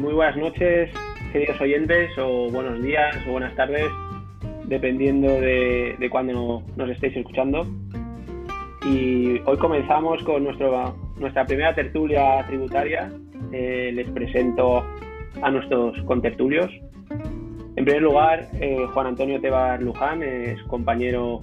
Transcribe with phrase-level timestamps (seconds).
[0.00, 0.90] muy buenas noches,
[1.30, 3.86] queridos oyentes, o buenos días o buenas tardes,
[4.64, 7.66] dependiendo de, de cuándo nos estéis escuchando.
[8.86, 13.12] Y hoy comenzamos con nuestro, nuestra primera tertulia tributaria.
[13.52, 14.82] Eh, les presento
[15.42, 16.70] a nuestros contertulios.
[17.76, 21.42] En primer lugar, eh, Juan Antonio Tebar Luján es compañero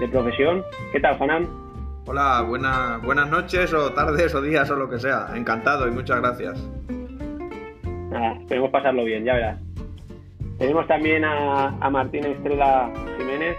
[0.00, 0.64] de profesión.
[0.92, 1.46] ¿Qué tal, Juanan?
[2.06, 5.28] Hola, buena, buenas noches o tardes o días o lo que sea.
[5.34, 6.66] Encantado y muchas gracias.
[8.18, 9.58] Nada, esperemos pasarlo bien, ya verás.
[10.58, 13.56] Tenemos también a, a Martín Estrella Jiménez,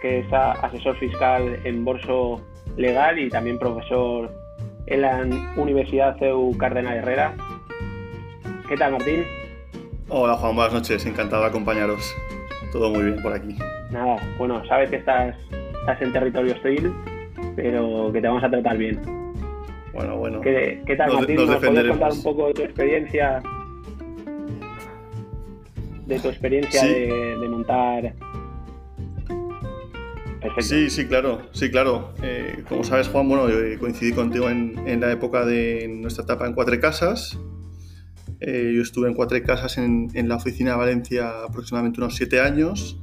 [0.00, 2.40] que es asesor fiscal en Borso
[2.78, 4.32] Legal y también profesor
[4.86, 5.26] en la
[5.56, 7.34] Universidad CEU Cardenal Herrera.
[8.70, 9.22] ¿Qué tal, Martín?
[10.08, 11.04] Hola, Juan, buenas noches.
[11.04, 12.16] Encantado de acompañaros.
[12.72, 13.54] Todo muy bien por aquí.
[13.90, 15.36] Nada, bueno, sabes que estás,
[15.80, 16.90] estás en territorio hostil,
[17.54, 18.98] pero que te vamos a tratar bien.
[19.92, 20.40] Bueno, bueno.
[20.40, 21.36] ¿Qué, qué tal, Martín?
[21.36, 23.42] ¿Nos, puedes contar un poco de tu experiencia
[26.10, 28.14] de tu experiencia de, de, montar.
[30.40, 30.62] Perfecto.
[30.62, 32.12] Sí, sí, claro, sí, claro.
[32.22, 36.46] Eh, como sabes, Juan, bueno, yo coincidí contigo en, en, la época de nuestra etapa
[36.46, 37.38] en Cuatro Casas.
[38.40, 42.40] Eh, yo estuve en Cuatro Casas en, en, la oficina de Valencia aproximadamente unos siete
[42.40, 42.98] años.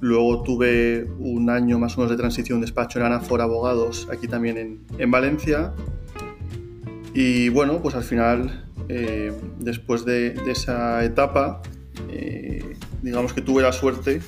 [0.00, 4.56] Luego tuve un año más o menos de transición despacho en Anafor Abogados, aquí también
[4.58, 5.72] en, en Valencia.
[7.14, 11.62] Y bueno, pues al final eh, después de, de, esa etapa,
[12.10, 14.20] eh, digamos que tuve la suerte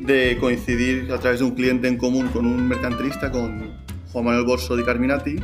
[0.00, 3.72] de coincidir a través de un cliente en común con un mercantilista, con
[4.12, 5.36] Juan Manuel Borso de Carminati,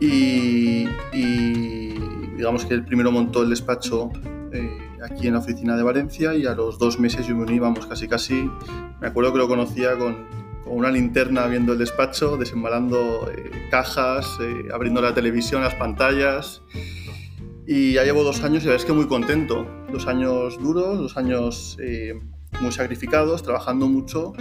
[0.00, 1.94] y, y
[2.36, 4.10] digamos que el primero montó el despacho
[4.52, 7.60] eh, aquí en la oficina de Valencia y a los dos meses yo me uní,
[7.60, 8.50] vamos, casi casi,
[9.00, 10.26] me acuerdo que lo conocía con,
[10.66, 16.62] con una linterna viendo el despacho, desembalando eh, cajas, eh, abriendo la televisión, las pantallas.
[17.66, 19.66] Y ya llevo dos años y la verdad es que muy contento.
[19.92, 22.18] Dos años duros, dos años eh,
[22.60, 24.32] muy sacrificados, trabajando mucho,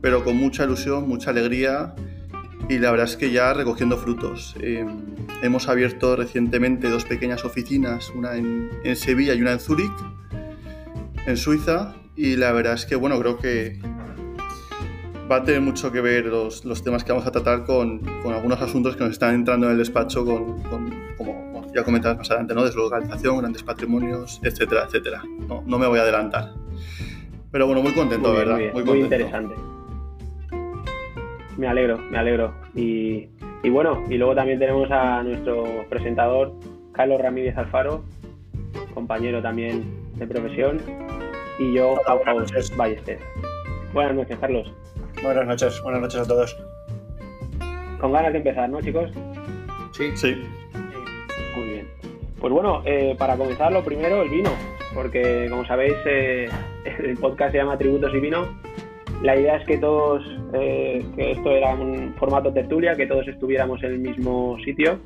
[0.00, 1.94] pero con mucha ilusión, mucha alegría
[2.68, 4.54] y la verdad es que ya recogiendo frutos.
[4.60, 4.84] Eh,
[5.42, 9.92] hemos abierto recientemente dos pequeñas oficinas, una en, en Sevilla y una en Zúrich,
[11.26, 13.80] en Suiza, y la verdad es que, bueno, creo que
[15.32, 18.34] va a tener mucho que ver los, los temas que vamos a tratar con, con,
[18.34, 22.18] algunos asuntos que nos están entrando en el despacho, con, con como bueno, ya comentabas
[22.18, 22.64] más adelante, ¿no?
[22.64, 25.22] deslocalización, grandes patrimonios, etcétera, etcétera.
[25.48, 26.52] No, no, me voy a adelantar.
[27.50, 28.54] Pero bueno, muy contento, muy bien, ¿verdad?
[28.54, 29.54] Muy, bien, muy, muy interesante.
[31.56, 32.54] Me alegro, me alegro.
[32.74, 33.28] Y,
[33.62, 36.52] y, bueno, y luego también tenemos a nuestro presentador,
[36.92, 38.04] Carlos Ramírez Alfaro,
[38.92, 39.82] compañero también
[40.16, 40.78] de profesión,
[41.58, 42.20] y yo, Pau
[42.76, 43.18] Ballester.
[43.94, 44.72] Buenas noches, Carlos.
[45.22, 46.56] Buenas noches, buenas noches a todos.
[48.00, 49.10] Con ganas de empezar, ¿no, chicos?
[49.92, 50.10] Sí.
[50.16, 50.34] Sí.
[51.54, 51.88] Muy bien.
[52.40, 54.50] Pues bueno, eh, para comenzar, lo primero, el vino,
[54.94, 56.48] porque como sabéis, eh,
[56.98, 58.60] el podcast se llama Tributos y Vino.
[59.22, 60.24] La idea es que todos,
[60.54, 64.98] eh, que esto era un formato tertulia, que todos estuviéramos en el mismo sitio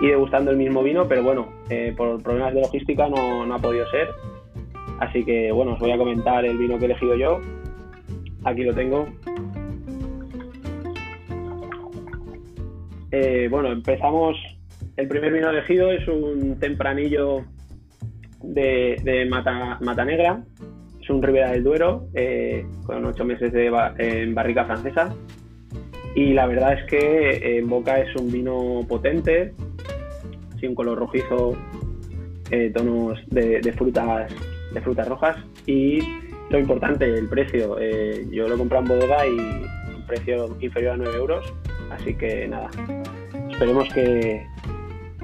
[0.00, 3.58] y degustando el mismo vino, pero bueno, eh, por problemas de logística no, no ha
[3.60, 4.08] podido ser.
[4.98, 7.40] Así que bueno, os voy a comentar el vino que he elegido yo.
[8.44, 9.06] Aquí lo tengo.
[13.18, 14.36] Eh, bueno, empezamos.
[14.94, 17.44] El primer vino elegido es un tempranillo
[18.42, 20.44] de, de Mata, Negra.
[21.00, 25.14] Es un Ribera del Duero eh, con ocho meses de, en barrica francesa.
[26.14, 29.54] Y la verdad es que en boca es un vino potente,
[30.60, 31.56] sin color rojizo,
[32.50, 34.30] eh, tonos de, frutas
[34.74, 36.00] de frutas rojas y
[36.50, 37.78] lo importante, el precio.
[37.80, 39.38] Eh, yo lo he comprado en bodega y
[39.96, 41.54] un precio inferior a 9 euros.
[41.90, 42.68] Así que nada,
[43.56, 44.46] esperemos que,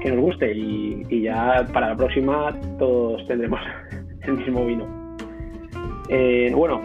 [0.00, 3.60] que nos guste y, ya para la próxima todos tendremos
[4.22, 4.86] el mismo vino.
[6.08, 6.80] Eh, bueno,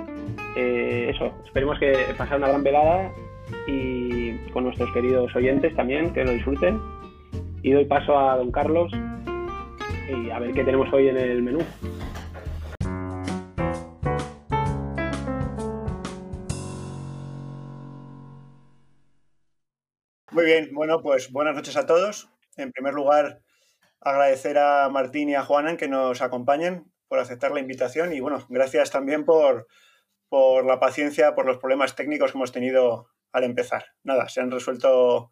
[0.58, 3.12] eh, eso, esperemos que pasar una gran velada
[3.66, 6.82] y con nuestros queridos oyentes también, que lo disfruten.
[7.64, 11.60] Y doy paso a don Carlos y a ver qué tenemos hoy en el menú.
[20.38, 22.30] Muy bien, bueno, pues buenas noches a todos.
[22.58, 23.42] En primer lugar,
[24.00, 28.46] agradecer a Martín y a Juanan que nos acompañen por aceptar la invitación y bueno,
[28.48, 29.66] gracias también por,
[30.30, 33.86] por la paciencia, por los problemas técnicos que hemos tenido al empezar.
[34.04, 35.32] Nada, se han resuelto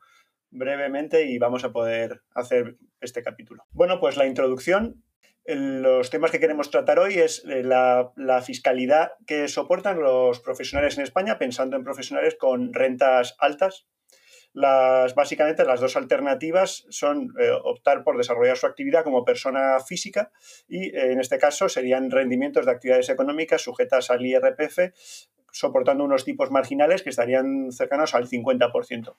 [0.50, 3.64] brevemente y vamos a poder hacer este capítulo.
[3.70, 5.04] Bueno, pues la introducción.
[5.46, 11.04] Los temas que queremos tratar hoy es la, la, fiscalidad que soportan los profesionales en
[11.04, 13.86] España, pensando en profesionales con rentas altas,
[14.56, 20.32] Las, básicamente las dos alternativas son eh, optar por desarrollar su actividad como persona física
[20.66, 24.80] y en este caso serían rendimientos de actividades económicas sujetas al IRPF
[25.52, 29.16] soportando unos tipos marginales que estarían cercanos al 50%.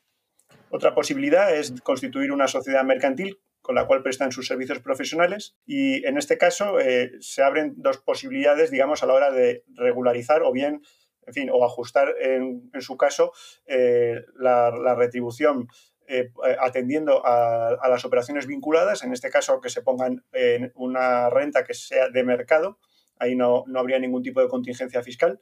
[0.71, 6.07] Otra posibilidad es constituir una sociedad mercantil con la cual prestan sus servicios profesionales y
[6.07, 10.53] en este caso eh, se abren dos posibilidades, digamos, a la hora de regularizar o
[10.53, 10.83] bien,
[11.27, 13.33] en fin, o ajustar en, su caso
[13.67, 15.69] eh, la, retribución
[16.09, 16.31] eh,
[16.61, 21.75] atendiendo a, las operaciones vinculadas, en este caso que se pongan en una renta que
[21.75, 22.79] sea de mercado,
[23.19, 25.41] ahí no, no habría ningún tipo de contingencia fiscal.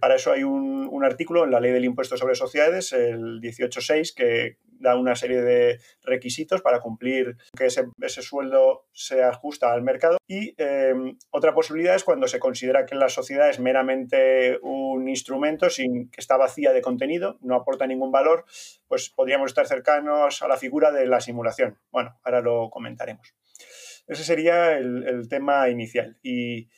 [0.00, 4.56] Para eso hay un, artículo en la ley del impuesto sobre sociedades, el 18.6, que
[4.80, 10.18] da una serie de requisitos para cumplir que ese, sueldo se ajusta al mercado.
[10.26, 15.70] Y em, otra posibilidad es cuando se considera que la sociedad es meramente un instrumento
[15.70, 18.44] sin que está vacía de contenido, no aporta ningún valor,
[18.88, 21.78] pues podríamos estar cercanos a la figura de la simulación.
[21.92, 23.34] Bueno, ahora lo comentaremos.
[24.06, 26.16] Ese sería el, tema inicial.
[26.22, 26.68] Y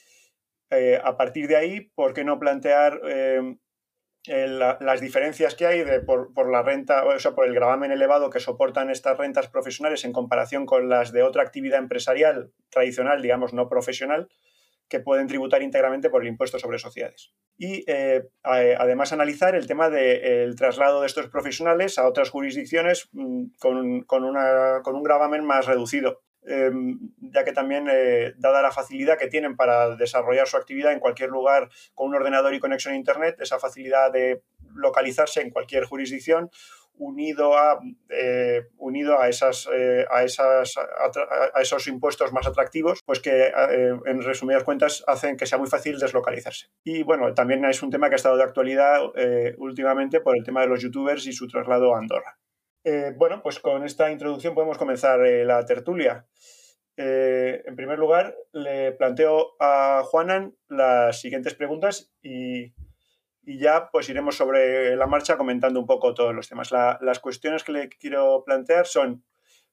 [0.70, 3.58] eh, a partir de ahí, ¿por qué no plantear em,
[4.26, 8.90] las diferencias que hay por, la renta, o sea, por el gravamen elevado que soportan
[8.90, 14.28] estas rentas profesionales en comparación con las de otra actividad empresarial tradicional, digamos, no profesional,
[14.88, 17.32] que pueden tributar íntegramente por el impuesto sobre sociedades.
[17.56, 23.46] Y eh, además analizar el tema del traslado de estos profesionales a otras jurisdicciones mm,
[23.58, 26.22] con un gravamen más reducido.
[26.48, 30.98] Em, ya que también, eh, dada la facilidad que tienen para desarrollar su actividad en
[30.98, 34.42] cualquier lugar con un ordenador y conexión a Internet, esa facilidad de
[34.74, 36.50] localizarse en cualquier jurisdicción,
[36.94, 37.78] unido a,
[38.08, 43.52] eh, unido a, esas, eh, a, esas, a, esos impuestos más atractivos, pues que
[44.06, 46.68] en resumidas cuentas hacen que sea muy fácil deslocalizarse.
[46.82, 49.00] Y bueno, también es un tema que ha estado de actualidad
[49.58, 52.38] últimamente por el tema de los youtubers y su traslado a Andorra.
[52.90, 56.26] Eh, bueno, pues con esta introducción podemos comenzar eh, la tertulia.
[56.96, 62.72] Eh, en primer lugar, le planteo a Juanan las siguientes preguntas y,
[63.42, 66.72] ya pues iremos sobre la marcha comentando un poco todos los temas.
[66.72, 69.22] las cuestiones que le quiero plantear son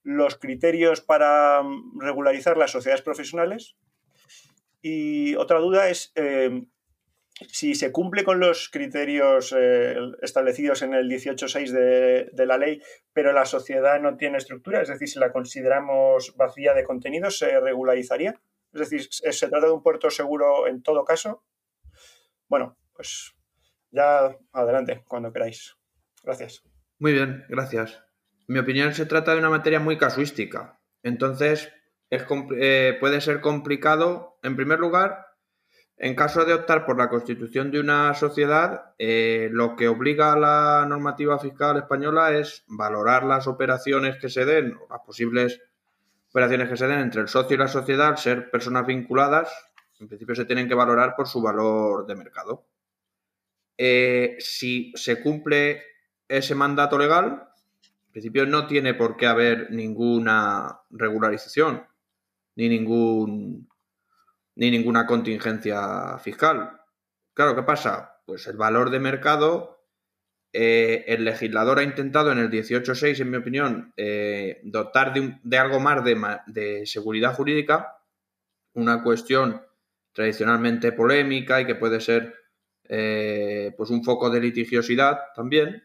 [0.03, 3.77] los criterios para mm, regularizar las sociedades profesionales
[4.81, 6.11] y otra duda es
[7.49, 12.81] si se cumple con los criterios eh, establecidos en el 18.6 de, de, la ley,
[13.13, 17.59] pero la sociedad no tiene estructura, es decir, si la consideramos vacía de contenido, ¿se
[17.59, 18.39] regularizaría?
[18.73, 21.43] Es decir, ¿se trata de un puerto seguro en todo caso?
[22.47, 23.35] Bueno, pues
[23.91, 25.77] ya adelante, cuando queráis.
[26.23, 26.63] Gracias.
[26.99, 28.03] Muy bien, gracias.
[28.47, 30.79] Mi opinión, se trata de una materia muy casuística.
[31.03, 31.71] Entonces,
[32.09, 32.25] es,
[32.57, 35.25] eh, puede ser complicado, en primer lugar,
[35.97, 40.39] en caso de optar por la constitución de una sociedad, eh, lo que obliga a
[40.39, 45.61] la normativa fiscal española es valorar las operaciones que se den, las posibles
[46.29, 49.49] operaciones que se den entre el socio y la sociedad, ser personas vinculadas,
[49.99, 52.65] en principio se tienen que valorar por su valor de mercado.
[53.77, 55.81] Eh, si se cumple
[56.27, 57.47] ese mandato legal,
[58.07, 61.85] en principio no tiene por qué haber ninguna regularización,
[62.55, 63.69] ni ningún
[64.55, 66.81] ni ninguna contingencia fiscal.
[67.33, 68.21] Claro, ¿qué pasa?
[68.25, 69.85] Pues el valor de mercado,
[70.53, 75.79] eh, el legislador ha intentado en el 18.6, en mi opinión, eh, dotar de, algo
[75.79, 77.97] más de, seguridad jurídica,
[78.73, 79.61] una cuestión
[80.13, 82.33] tradicionalmente polémica y que puede ser
[82.87, 85.83] eh, pues un foco de litigiosidad también.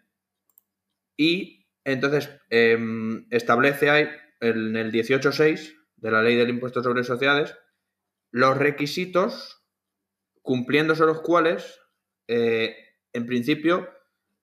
[1.17, 4.09] Y entonces em, establece ahí
[4.41, 7.57] en el 18.6 de la ley del impuesto sobre sociedades
[8.31, 9.63] los requisitos,
[10.43, 11.81] cumpliéndose los cuales,
[12.29, 12.77] eh,
[13.13, 13.89] en principio,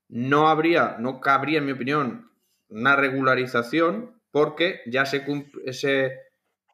[0.10, 2.32] no habría, no cabría, en mi opinión,
[2.70, 5.26] una regularización porque ya se,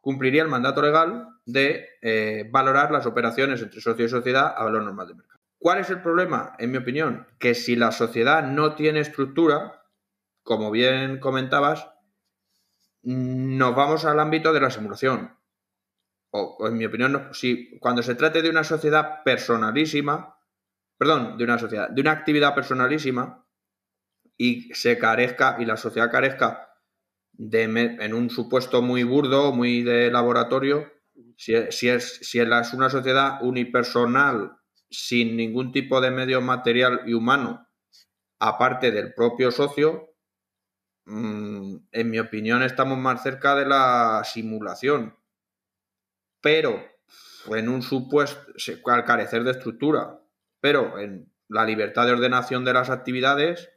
[0.02, 4.84] cumpliría el mandato legal de eh, valorar las operaciones entre socio y sociedad a valor
[4.84, 5.40] normal de mercado.
[5.60, 6.56] ¿Cuál es el problema?
[6.60, 9.84] En mi opinión, que si la sociedad no tiene estructura,
[10.44, 11.90] como bien comentabas,
[13.02, 15.38] nos vamos al ámbito de la simulación
[16.36, 20.36] o, en mi opinión, si cuando se trate de una sociedad personalísima,
[20.98, 23.46] perdón, de una sociedad, de una actividad personalísima
[24.36, 26.70] y se carezca, y la sociedad carezca
[27.34, 30.92] de, en un supuesto muy burdo, muy de laboratorio,
[31.38, 34.58] si, es, si es una sociedad unipersonal
[34.90, 37.68] sin ningún tipo de medio material y humano,
[38.40, 40.16] aparte del propio socio,
[41.06, 45.16] mm, en mi opinión estamos más cerca de la simulación
[46.44, 46.86] pero
[47.56, 48.52] en un supuesto,
[48.88, 50.20] al carecer de estructura,
[50.60, 53.70] pero en la libertad de ordenación de las actividades,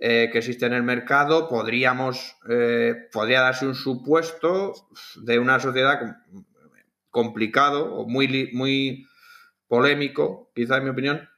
[0.00, 4.72] eh, que existe en el mercado, podríamos, eh, podría darse un supuesto
[5.16, 6.16] de una sociedad
[7.10, 9.08] complicado o muy, muy
[9.66, 11.28] polémico, quizá en mi opinión,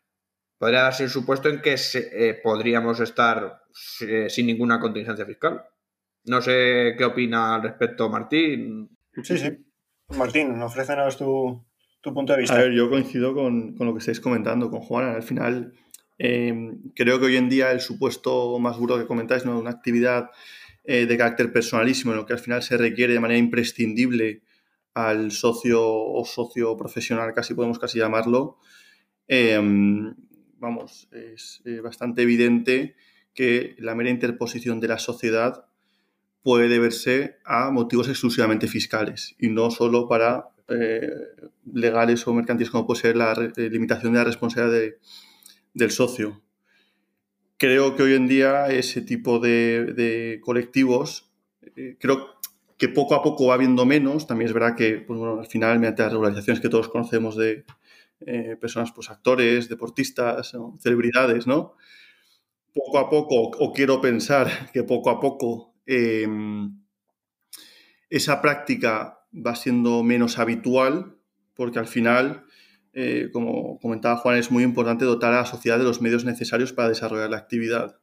[0.59, 1.77] podría darse el supuesto en que
[2.43, 5.65] podríamos estar sin ninguna contingencia fiscal.
[6.25, 8.99] No sé qué opina al respecto Martín.
[9.23, 9.66] Sí, sí.
[10.09, 11.65] Martín, ofrécenos tu,
[12.01, 12.57] tu punto de vista.
[12.57, 15.15] A ver, yo coincido con, con lo que estáis comentando, con Juan.
[15.15, 15.73] Al final,
[16.19, 16.55] eh,
[16.95, 19.59] creo que hoy en día el supuesto más duro que comentáis, ¿no?
[19.59, 20.31] una actividad
[20.85, 24.43] eh, de carácter personalísimo, en lo que al final se requiere de manera imprescindible
[24.95, 28.59] al socio o socio profesional, casi podemos casi llamarlo,
[29.29, 29.61] eh,
[30.59, 32.97] vamos, es bastante evidente
[33.35, 35.67] que la mera interposición de la sociedad
[36.47, 41.11] puede deberse a motivos exclusivamente fiscales y no solo para eh,
[41.75, 44.93] legales o mercantiles como puede ser la eh, limitación de la responsabilidad
[45.75, 46.45] del socio.
[47.57, 51.33] Creo que hoy en día ese tipo de, colectivos,
[51.75, 52.37] eh, creo
[52.79, 54.29] que poco a poco va habiendo menos.
[54.29, 57.65] También es verdad que pues, al final, mediante las regularizaciones que todos conocemos de
[58.61, 61.75] personas, pues actores, deportistas, celebridades, ¿no?
[62.73, 66.81] Poco a poco, o quiero pensar que poco a poco Em,
[68.11, 71.17] esa práctica va siendo menos habitual
[71.55, 72.45] porque al final,
[72.93, 76.73] eh, como comentaba Juan, es muy importante dotar a la sociedad de los medios necesarios
[76.73, 77.99] para desarrollar la actividad.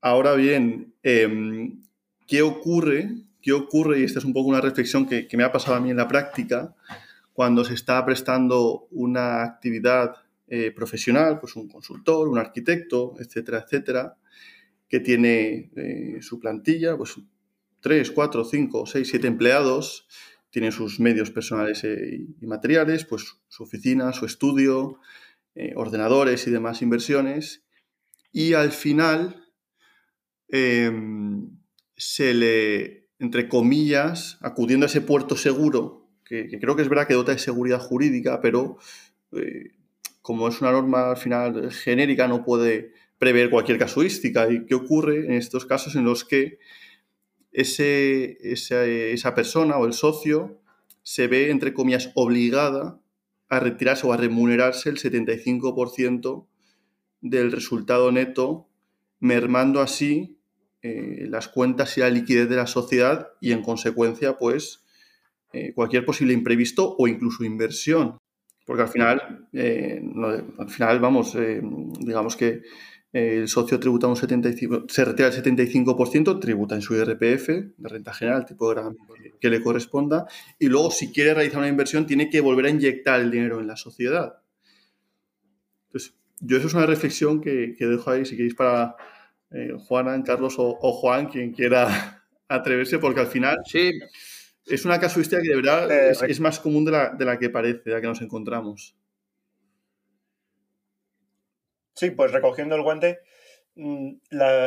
[0.00, 1.82] Ahora bien, em,
[2.26, 3.10] ¿qué ocurre?
[3.40, 4.00] ¿Qué ocurre?
[4.00, 6.08] Y esta es un poco una reflexión que, me ha pasado a mí en la
[6.08, 6.74] práctica,
[7.32, 10.16] cuando se está prestando una actividad
[10.48, 14.16] eh, profesional, pues un consultor, un arquitecto, etcétera, etcétera,
[14.92, 17.14] que tiene eh, su plantilla, pues
[17.80, 20.06] 3, 4, 5, 6, 7 empleados,
[20.50, 24.98] tiene sus medios personales eh, y materiales, pues su oficina, su estudio,
[25.54, 27.64] eh, ordenadores y demás inversiones.
[28.32, 29.48] Y al final
[30.48, 31.56] em,
[31.96, 37.08] se le, entre comillas, acudiendo a ese puerto seguro, que, que, creo que es verdad
[37.08, 38.76] que dota de seguridad jurídica, pero
[40.20, 42.92] como es una norma al final genérica, no puede
[43.22, 44.50] prever cualquier casuística.
[44.50, 46.58] ¿Y qué ocurre en estos casos en los que
[47.52, 50.60] ese, esa, persona o el socio
[51.04, 53.00] se ve, entre comillas, obligada
[53.48, 56.48] a retirarse o a remunerarse el 75%
[57.20, 58.66] del resultado neto,
[59.20, 60.40] mermando así
[60.82, 64.84] eh, las cuentas y la liquidez de la sociedad y, en consecuencia, pues,
[65.52, 68.18] eh, cualquier posible imprevisto o incluso inversión.
[68.66, 70.02] Porque al final, eh,
[70.58, 71.36] al final vamos,
[72.00, 72.62] digamos que
[73.12, 78.14] el socio tributa un 75, se retira el 75%, tributa en su IRPF, de renta
[78.14, 78.96] general, tipo de grado
[79.38, 80.26] que le corresponda,
[80.58, 83.66] y luego si quiere realizar una inversión tiene que volver a inyectar el dinero en
[83.66, 84.38] la sociedad.
[85.88, 88.96] Entonces, yo eso es una reflexión que, dejo ahí, si queréis, para
[89.50, 93.92] eh, Juana, Carlos o, Juan, quien quiera atreverse, porque al final sí.
[94.64, 97.50] es una casuística que de verdad eh, es, más común de la, de la que
[97.50, 98.96] parece, de la que nos encontramos.
[101.94, 103.20] Sí, pues recogiendo el guante,
[103.74, 104.12] mm,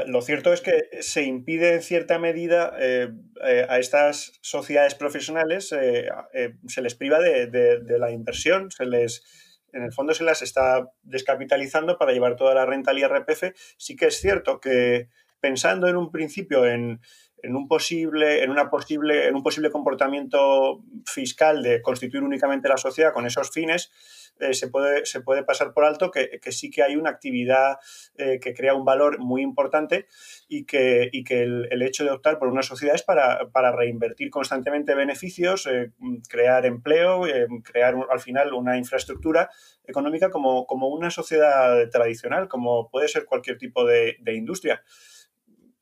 [0.07, 3.09] lo cierto es que se impide en cierta medida eh,
[3.45, 6.07] eh, a estas sociedades profesionales, eh,
[6.67, 9.23] se les priva de, la inversión, se les,
[9.73, 13.53] en el fondo se las está descapitalizando para llevar toda la renta al IRPF.
[13.77, 16.99] Sí que es cierto que pensando en un principio en,
[17.45, 22.77] en un posible, en una posible, en un posible comportamiento fiscal de constituir únicamente la
[22.77, 23.91] sociedad con esos fines,
[24.39, 27.77] eh, se, puede, se puede pasar por alto que, sí que hay una actividad
[28.17, 30.07] eh, que crea un valor muy importante
[30.49, 35.67] y que, que el, hecho de optar por una sociedad es para, reinvertir constantemente beneficios,
[35.67, 35.91] eh,
[36.29, 37.21] crear empleo,
[37.63, 39.49] crear al final una infraestructura
[39.85, 44.83] económica como, como, una sociedad tradicional, como puede ser cualquier tipo de, industria.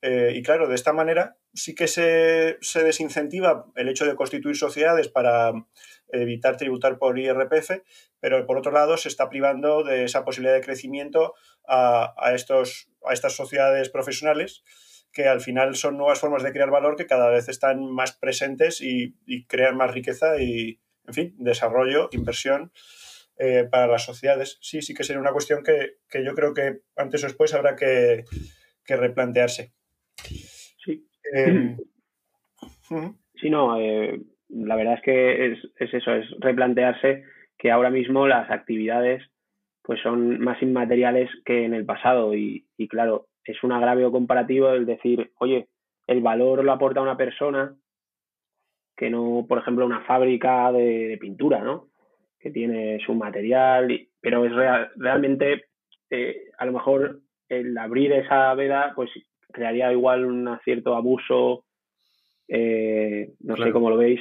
[0.06, 5.08] Y claro, de esta manera sí que se, se, desincentiva el hecho de constituir sociedades
[5.08, 5.54] para
[6.12, 7.82] evitar tributar por IRPF,
[8.20, 11.34] pero por otro lado se está privando de esa posibilidad de crecimiento
[11.68, 14.64] a, estos, a estas sociedades profesionales
[15.12, 18.82] que al final son nuevas formas de crear valor que cada vez están más presentes
[18.82, 19.16] y,
[19.48, 22.72] crean más riqueza y, en fin, desarrollo, inversión
[23.38, 24.58] eh, para las sociedades.
[24.62, 28.26] Sí, sí que sería una cuestión que, yo creo que antes o después habrá que,
[28.88, 29.72] replantearse.
[30.18, 31.08] Sí.
[31.34, 31.78] Eh,
[33.36, 37.24] sí, no, eh, la verdad es que es, eso, es replantearse
[37.58, 39.24] que ahora mismo las actividades
[39.82, 44.86] pues son más inmateriales que en el pasado y, claro, es un agravio comparativo el
[44.86, 45.68] decir, oye,
[46.08, 47.76] el valor lo aporta una persona
[48.96, 51.90] que no, por ejemplo, una fábrica de, pintura, ¿no?
[52.40, 54.54] Que tiene su material, pero es
[54.96, 55.66] realmente,
[56.10, 59.10] eh, a lo mejor el abrir esa veda, pues
[59.54, 61.66] crearía igual un cierto abuso.
[62.48, 64.20] Eh, no sé cómo lo veis.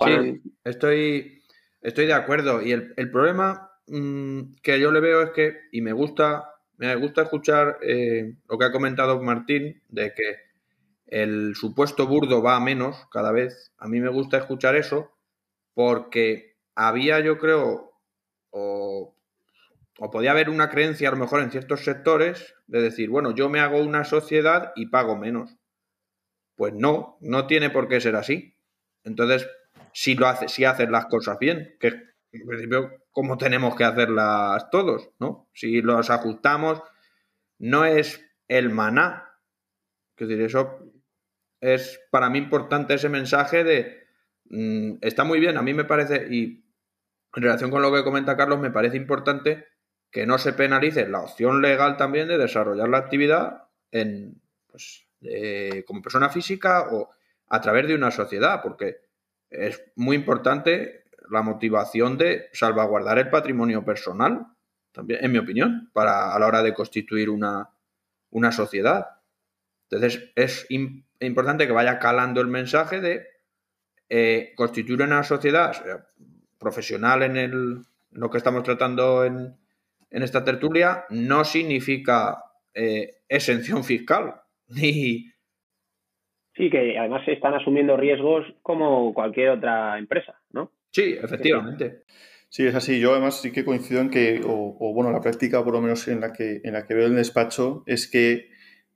[0.00, 1.42] Sí, estoy,
[1.80, 2.60] estoy de acuerdo.
[2.62, 7.22] Y el, problema mm, que yo le veo es que, y me gusta, me gusta
[7.22, 10.36] escuchar eh, lo que ha comentado Martín, de que
[11.06, 13.72] el supuesto burdo va a menos cada vez.
[13.78, 15.10] A mí me gusta escuchar eso
[15.74, 17.92] porque había, yo creo,
[18.50, 19.14] o,
[19.98, 23.48] o podía haber una creencia a lo mejor en ciertos sectores de decir, bueno, yo
[23.48, 25.56] me hago una sociedad y pago menos.
[26.54, 28.54] Pues no, no tiene por qué ser así.
[29.04, 29.48] Entonces,
[29.92, 34.70] si lo hace, si haces las cosas bien, que en principio como tenemos que hacerlas
[34.70, 35.48] todos, ¿no?
[35.52, 36.80] Si los ajustamos,
[37.58, 39.34] no es el maná.
[40.16, 40.78] Es decir, eso
[41.60, 44.06] es para mí importante ese mensaje de
[44.44, 46.64] mm, está muy bien, a mí me parece, y
[47.34, 49.66] en relación con lo que comenta Carlos, me parece importante
[50.10, 55.06] que no se penalice la opción legal también de desarrollar la actividad en, pues,
[55.86, 57.10] como persona física o
[57.48, 59.00] a través de una sociedad, porque
[59.50, 64.46] es muy importante la motivación de salvaguardar el patrimonio personal,
[64.92, 67.70] también, en mi opinión, para a la hora de constituir una,
[68.30, 69.06] una sociedad.
[69.90, 70.66] Entonces, es
[71.20, 73.26] importante que vaya calando el mensaje de
[74.08, 76.06] eh, constituir una sociedad
[76.58, 79.56] profesional en, el, lo que estamos tratando en,
[80.10, 84.34] en esta tertulia no significa eh, exención fiscal.
[84.68, 85.30] Ni...
[86.54, 90.72] Sí, que además se están asumiendo riesgos como cualquier otra empresa, ¿no?
[90.90, 92.02] Sí, efectivamente.
[92.48, 92.98] Sí, es así.
[92.98, 96.20] Yo además sí que coincido en que, o, bueno, la práctica por lo menos en
[96.20, 98.48] la que, en la que veo el despacho es que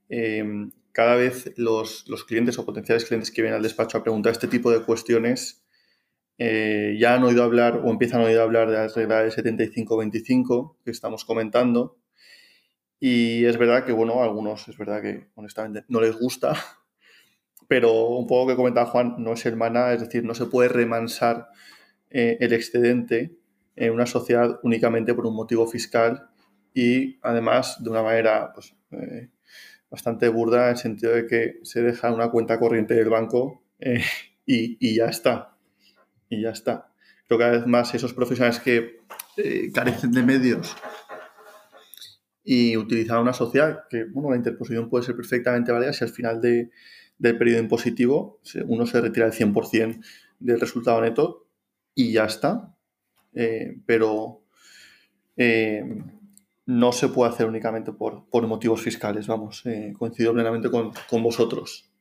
[0.09, 4.33] em, cada vez los, los, clientes o potenciales clientes que vienen al despacho a preguntar
[4.33, 5.62] este tipo de cuestiones
[6.45, 10.75] eh, ya han oído hablar o empiezan a oír hablar de la regla de 75-25
[10.85, 12.01] que estamos comentando.
[12.99, 16.57] Y es verdad que, bueno, a algunos es verdad que honestamente no les gusta,
[17.69, 20.69] pero un poco que comenta Juan, no es el maná, es decir, no se puede
[20.69, 21.47] remansar
[22.11, 23.37] eh, el excedente
[23.77, 26.29] en una sociedad únicamente por un motivo fiscal
[26.75, 29.31] y además de una manera pues, eh,
[29.89, 33.63] bastante burda en el sentido de que se deja una cuenta corriente del banco
[34.45, 35.52] y ya está
[36.33, 36.89] y ya está.
[37.27, 39.01] Creo que cada vez más esos profesionales que
[39.37, 40.75] eh, carecen de medios
[42.43, 46.41] y utilizar una sociedad, que bueno, la interposición puede ser perfectamente válida si al final
[46.41, 46.71] de,
[47.19, 50.03] del periodo impositivo uno se retira el 100%
[50.41, 51.47] del resultado neto
[51.95, 52.75] y ya está.
[53.35, 54.43] Eh, pero
[55.37, 55.85] eh,
[56.67, 59.65] no se puede hacer únicamente por, motivos fiscales, vamos,
[59.99, 61.92] coincido plenamente con, con vosotros.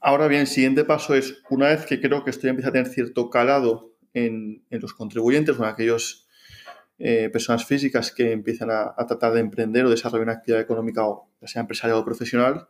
[0.00, 2.72] Ahora bien, el siguiente paso es, una vez que creo que esto ya empieza a
[2.72, 6.26] tener cierto calado en, los contribuyentes en aquellas
[6.98, 11.28] eh, personas físicas que empiezan a, tratar de emprender o desarrollar una actividad económica, o
[11.42, 12.66] ya sea empresarial o profesional,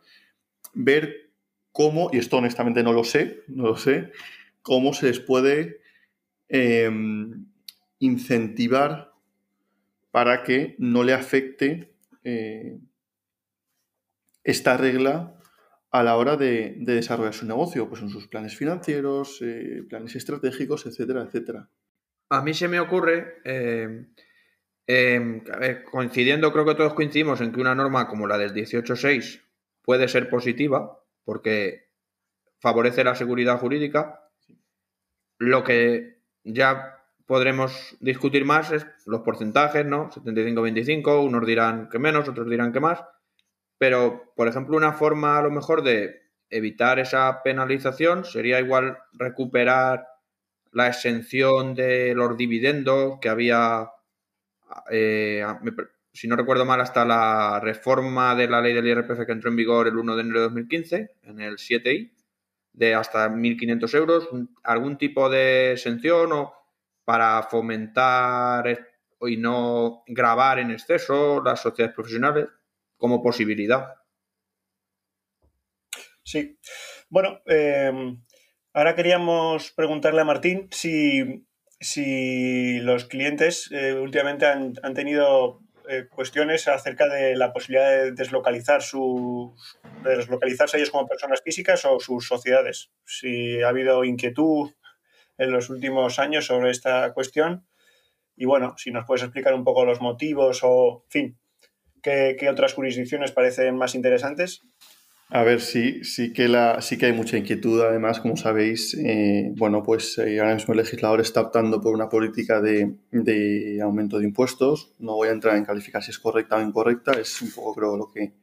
[0.73, 1.31] ver
[1.71, 4.11] cómo, y esto honestamente no lo sé, no lo sé,
[4.61, 5.79] cómo se les puede
[6.49, 7.45] em,
[7.99, 9.13] incentivar
[10.11, 11.93] para que no le afecte
[12.25, 12.77] eh,
[14.43, 15.40] esta regla
[15.91, 20.85] a la hora de, desarrollar su negocio, pues en sus planes financieros, eh, planes estratégicos,
[20.85, 21.69] etcétera, etcétera.
[22.29, 24.07] A mí se me ocurre, eh,
[24.87, 25.43] em,
[25.91, 29.41] coincidiendo, creo que todos coincidimos en que una norma como la del 18.6
[29.81, 31.89] puede ser positiva porque
[32.59, 34.29] favorece la seguridad jurídica.
[35.39, 40.09] Lo que ya podremos discutir más es los porcentajes, ¿no?
[40.09, 43.03] 75-25, unos dirán que menos, otros dirán que más.
[43.81, 50.05] Pero, por ejemplo, una forma a lo mejor de evitar esa penalización sería igual recuperar
[50.71, 53.89] la exención de los dividendos que había,
[54.91, 55.43] eh,
[56.13, 59.55] si no recuerdo mal, hasta la reforma de la ley del IRPF que entró en
[59.55, 62.11] vigor el 1 de enero de 2015, en el 7i,
[62.73, 64.29] de hasta 1.500 euros,
[64.61, 66.53] algún tipo de exención o
[67.03, 68.89] para fomentar
[69.21, 72.47] y no grabar en exceso las sociedades profesionales
[73.01, 73.95] como posibilidad.
[76.23, 76.59] Sí.
[77.09, 78.21] Bueno, em,
[78.73, 81.47] ahora queríamos preguntarle a Martín si,
[81.79, 88.83] si los clientes eh, últimamente han, tenido eh, cuestiones acerca de la posibilidad de deslocalizar
[88.83, 89.55] su
[90.03, 92.91] de deslocalizarse ellos como personas físicas o sus sociedades.
[93.03, 94.71] Si ha habido inquietud
[95.39, 97.67] en los últimos años sobre esta cuestión.
[98.35, 101.40] Y bueno, si nos puedes explicar un poco los motivos o, en fin,
[102.01, 104.63] ¿Qué, otras jurisdicciones parecen más interesantes?
[105.29, 107.81] A ver, sí, sí que, la, sí que hay mucha inquietud.
[107.81, 112.09] Además, como sabéis, eh, bueno, pues eh, ahora mismo el legislador está optando por una
[112.09, 114.91] política de, de, aumento de impuestos.
[114.99, 117.95] No voy a entrar en calificar si es correcta o incorrecta, es un poco creo
[117.95, 118.33] lo que,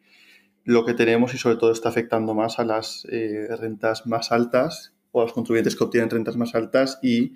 [0.64, 4.94] lo que tenemos y sobre todo está afectando más a las eh, rentas más altas
[5.12, 7.34] o a los contribuyentes que obtienen rentas más altas y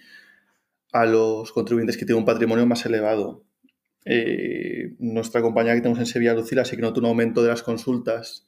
[0.93, 3.45] a los contribuyentes que tienen un patrimonio más elevado.
[4.99, 8.47] Nuestra compañía que tenemos en Sevilla, Lucila, sí que notó un aumento de las consultas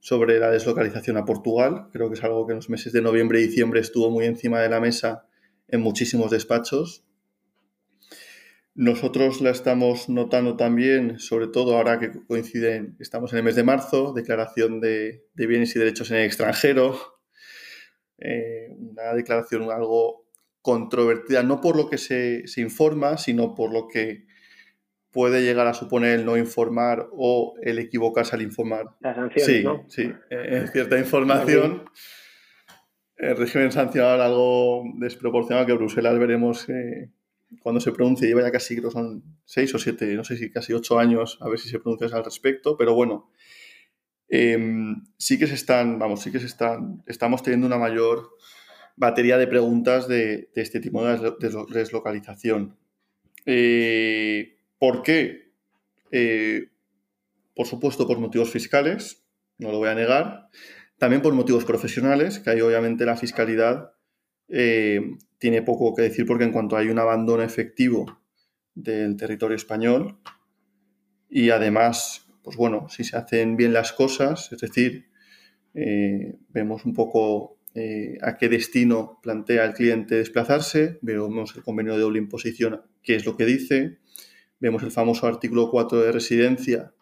[0.00, 1.88] sobre la deslocalización a Portugal.
[1.92, 4.60] Creo que es algo que en los meses de noviembre y diciembre estuvo muy encima
[4.60, 5.26] de la mesa
[5.68, 7.04] en muchísimos despachos.
[8.74, 13.64] Nosotros la estamos notando también, sobre todo ahora que coinciden, estamos en el mes de
[13.64, 16.94] marzo, declaración de, bienes y derechos en el extranjero,
[18.18, 20.26] eh, una declaración algo
[20.60, 24.26] controvertida, no por lo que se, se informa, sino por lo que
[25.16, 28.84] puede llegar a suponer el no informar o el equivocarse al informar.
[29.00, 29.86] Las sanciones, sí, ¿no?
[29.88, 31.84] Sí, eh, cierta información.
[33.16, 37.12] El régimen sancional algo desproporcionado que Bruselas veremos eh,
[37.60, 38.28] cuando se pronuncie.
[38.28, 41.48] Lleva ya casi, creo son seis o siete, no sé si casi ocho años, a
[41.48, 43.30] ver si se pronuncia al respecto, pero bueno,
[44.28, 48.32] em, sí que se están, vamos, sí que se están, estamos teniendo una mayor
[48.96, 51.32] batería de preguntas de, este tipo de
[51.70, 52.76] deslocalización.
[53.46, 55.52] Eh, ¿Por qué?
[56.10, 56.68] Eh,
[57.54, 59.24] por supuesto, por motivos fiscales,
[59.58, 60.48] no lo voy a negar.
[60.98, 63.92] También por motivos profesionales, que ahí obviamente la fiscalidad
[64.48, 65.00] eh,
[65.38, 68.20] tiene poco que decir porque en cuanto hay un abandono efectivo
[68.74, 70.18] del territorio español
[71.28, 75.10] y además, pues bueno, si se hacen bien las cosas, es decir,
[75.74, 77.54] eh, vemos un poco
[78.22, 83.26] a qué destino plantea el cliente desplazarse, vemos el convenio de doble imposición, qué es
[83.26, 83.98] lo que dice,
[84.58, 86.92] Vemos el famoso artículo 4 de residencia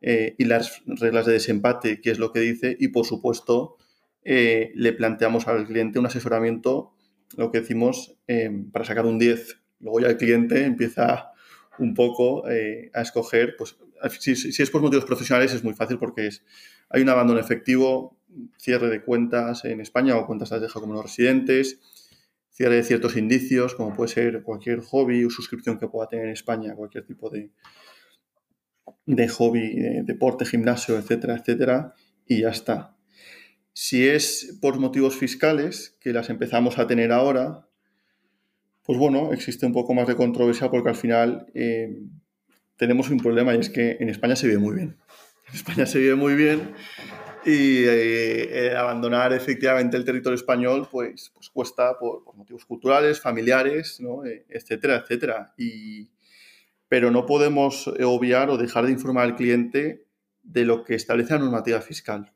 [0.00, 3.76] eh, y las reglas de desempate, que es lo que dice, y por supuesto
[4.24, 6.94] eh, le planteamos al cliente un asesoramiento,
[7.36, 9.60] lo que decimos, eh, para sacar un 10.
[9.80, 11.30] Luego ya el cliente empieza
[11.78, 13.78] un poco a escoger, pues
[14.18, 16.44] si, es por motivos profesionales es muy fácil porque es,
[16.90, 18.18] hay un abandono efectivo,
[18.58, 21.80] cierre de cuentas en España o cuentas las deja como no residentes,
[22.60, 26.32] cierre de ciertos indicios, como puede ser cualquier hobby o suscripción que pueda tener en
[26.32, 27.52] España, cualquier tipo de,
[29.06, 31.94] de hobby, deporte, gimnasio, etcétera, etcétera,
[32.26, 32.98] y ya está.
[33.72, 37.66] Si es por motivos fiscales, que las empezamos a tener ahora,
[38.82, 42.02] pues bueno, existe un poco más de controversia porque al final eh,
[42.76, 44.98] tenemos un problema y es que en España se vive muy bien.
[45.48, 46.74] En España se vive muy bien
[47.44, 54.00] y eh, eh, abandonar efectivamente el territorio español pues, pues cuesta por, motivos culturales, familiares,
[54.00, 54.24] ¿no?
[54.24, 55.54] Eh, etcétera, etcétera.
[55.56, 56.10] Y,
[56.88, 60.06] pero no podemos obviar o dejar de informar al cliente
[60.42, 62.32] de lo que establece la normativa fiscal.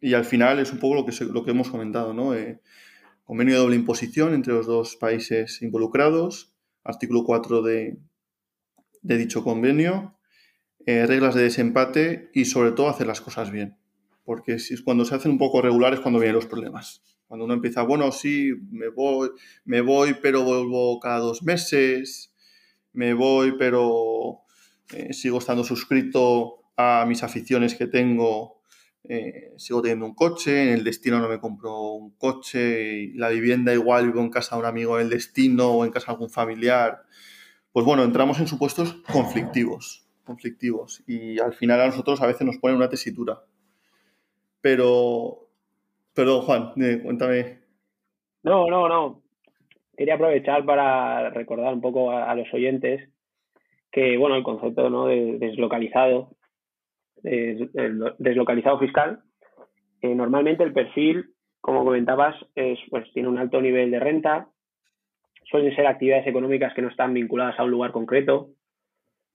[0.00, 2.34] y al final es un poco lo que, lo que hemos comentado, ¿no?
[3.24, 6.52] convenio de doble imposición entre los dos países involucrados,
[6.84, 7.98] artículo 4 de,
[9.02, 10.19] de dicho convenio,
[10.86, 13.76] eh, reglas de desempate y sobre todo hacer las cosas bien.
[14.24, 17.02] Porque si, cuando se hacen un poco regulares cuando vienen los problemas.
[17.26, 19.30] Cuando uno empieza, bueno, sí, me voy,
[19.64, 22.34] me voy, pero vuelvo cada dos meses,
[22.92, 24.40] me voy, pero
[24.92, 28.62] eh, sigo estando suscrito a mis aficiones que tengo,
[29.04, 33.72] eh, sigo teniendo un coche, en el destino no me compro un coche, la vivienda
[33.72, 37.02] igual vivo en casa de un amigo del destino o en casa de algún familiar.
[37.70, 42.58] Pues bueno, entramos en supuestos conflictivos conflictivos y al final a nosotros a veces nos
[42.58, 43.40] ponen una tesitura.
[44.60, 45.48] Pero,
[46.14, 47.58] perdón Juan, cuéntame.
[48.44, 49.22] No, no, no.
[49.96, 53.10] Quería aprovechar para recordar un poco a, los oyentes
[53.90, 55.06] que, bueno, el concepto ¿no?
[55.06, 56.30] de deslocalizado,
[57.22, 59.20] deslocalizado fiscal,
[60.00, 64.48] eh, normalmente el perfil, como comentabas, es, pues, tiene un alto nivel de renta,
[65.50, 68.50] suelen ser actividades económicas que no están vinculadas a un lugar concreto,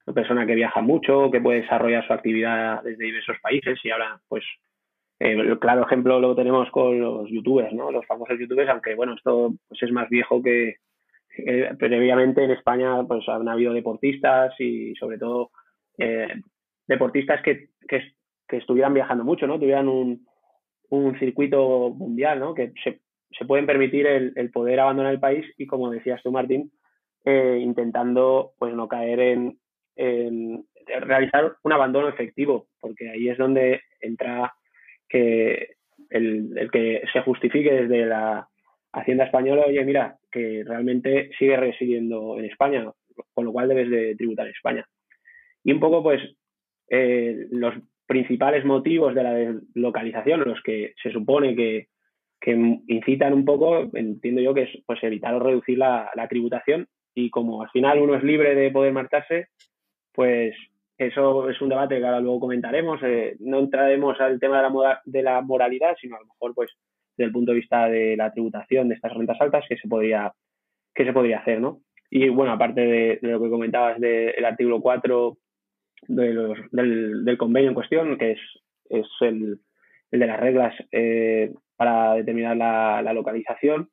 [0.06, 4.20] una persona que viaja mucho, que puede desarrollar su actividad desde diversos países y ahora,
[4.28, 4.44] pues,
[5.20, 7.92] eh, claro ejemplo lo tenemos con los youtubers, ¿no?
[7.92, 10.76] Los famosos youtubers, aunque, bueno, esto pues, es más viejo que...
[11.38, 15.52] Eh, previamente en España, pues, han habido deportistas y, sobre todo,
[15.98, 16.34] eh,
[16.88, 18.02] deportistas que, que,
[18.56, 19.60] estuvieran viajando mucho, ¿no?
[19.60, 20.26] Tuvieran un,
[20.90, 22.54] un circuito mundial, ¿no?
[22.54, 23.02] Que se,
[23.38, 26.72] se pueden permitir el, el, poder abandonar el país y, como decías tú, Martín,
[27.26, 29.60] eh, intentando pues no caer en,
[29.98, 34.54] realizar un abandono efectivo, porque ahí es donde entra
[35.08, 35.76] que
[36.10, 38.48] el, que se justifique desde la
[38.94, 42.90] Hacienda Española, oye, mira, que realmente sigue residiendo en España,
[43.34, 44.86] con lo cual debes de tributar en España.
[45.64, 46.22] Y un poco, pues,
[46.90, 47.74] eh, los,
[48.08, 51.88] principales motivos de la deslocalización, los que se supone que,
[52.88, 57.64] incitan un poco, entiendo yo que es pues, evitar o reducir la, tributación y como
[57.64, 59.48] al final uno es libre de poder marcharse,
[60.16, 60.56] pues
[60.98, 63.02] eso es un debate que ahora luego comentaremos.
[63.04, 66.72] Eh, no entraremos al tema de la, de la moralidad, sino a lo mejor pues
[67.18, 70.34] desde el punto de vista de la tributación de estas rentas altas que se podría,
[70.94, 71.82] que se podría hacer, ¿no?
[72.10, 75.38] Y bueno, aparte de, lo que comentabas del artículo 4
[76.08, 78.40] del, convenio en cuestión, que es,
[78.90, 79.60] es el,
[80.12, 83.90] de las reglas eh, para determinar la, localización.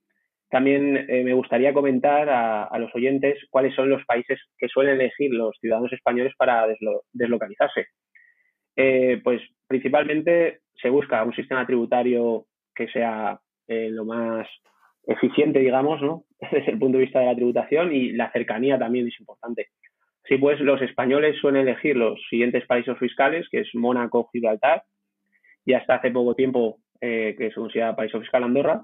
[0.52, 5.32] También eh, me gustaría comentar a, los oyentes cuáles son los países que suelen elegir
[5.32, 6.66] los ciudadanos españoles para
[7.14, 7.86] deslocalizarse.
[8.76, 14.46] Eh, pues principalmente se busca un sistema tributario que sea lo más
[15.06, 16.24] eficiente, digamos, ¿no?
[16.52, 19.68] desde el punto de vista de la tributación y la cercanía también es importante.
[20.24, 24.82] Sí, pues los españoles suelen elegir los siguientes países fiscales, que es Mónaco, Gibraltar,
[25.64, 28.82] y hasta hace poco tiempo eh, que se considera país fiscal Andorra,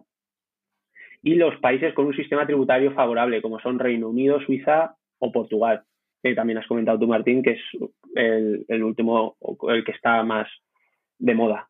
[1.23, 5.83] y los países con un sistema tributario favorable, como son Reino Unido, Suiza o Portugal,
[6.23, 7.61] que también has comentado tú, Martín, que es
[8.15, 9.37] el, el último,
[9.69, 10.49] el que está más
[11.19, 11.67] de moda.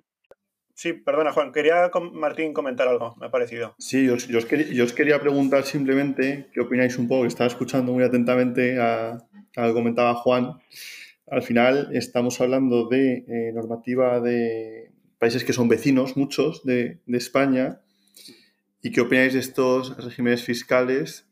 [0.74, 1.50] Sí, perdona, Juan.
[1.50, 3.74] Quería, Martín, comentar algo, me ha parecido.
[3.78, 8.80] Sí, yo, os, quería, preguntar simplemente qué opináis un poco, que estaba escuchando muy atentamente
[8.80, 9.18] a,
[9.56, 10.52] a lo que comentaba Juan.
[11.30, 17.80] Al final estamos hablando de eh, normativa de países que son vecinos, muchos, de, España.
[18.82, 21.28] ¿Y qué opináis de estos regímenes fiscales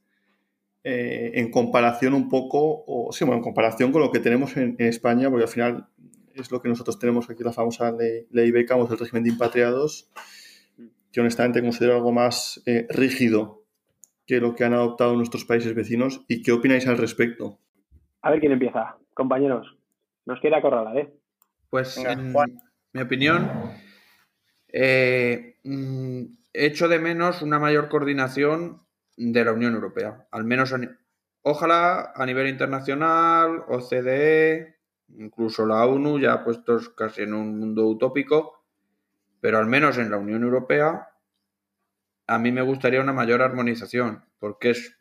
[0.85, 4.77] eh, en comparación un poco, o sí, bueno, en comparación con lo que tenemos en,
[4.79, 5.31] en España?
[5.31, 5.89] Porque al final
[6.35, 10.11] es lo que nosotros tenemos aquí, la famosa ley, ley Beckham, el régimen de impatriados,
[11.13, 13.65] que honestamente considero algo más eh, rígido
[14.27, 16.25] que lo que han adoptado nuestros países vecinos.
[16.29, 17.59] ¿Y qué opináis al respecto?
[18.23, 18.97] A ver quién empieza.
[19.15, 19.77] Compañeros,
[20.27, 21.15] nos quiere acorralar, ¿eh?
[21.71, 22.33] Pues, en
[22.93, 23.51] mi opinión,
[24.69, 26.23] eh, mm,
[26.65, 28.83] echo de menos una mayor coordinación
[29.17, 30.27] de la Unión Europea.
[30.31, 30.75] Al menos,
[31.43, 34.77] ojalá a nivel internacional, OCDE,
[35.15, 38.65] Incluso la ONU ya ha puesto casi en un mundo utópico,
[39.41, 41.11] pero al menos en la Unión Europea
[42.27, 44.99] a mí me gustaría una mayor armonización, porque es,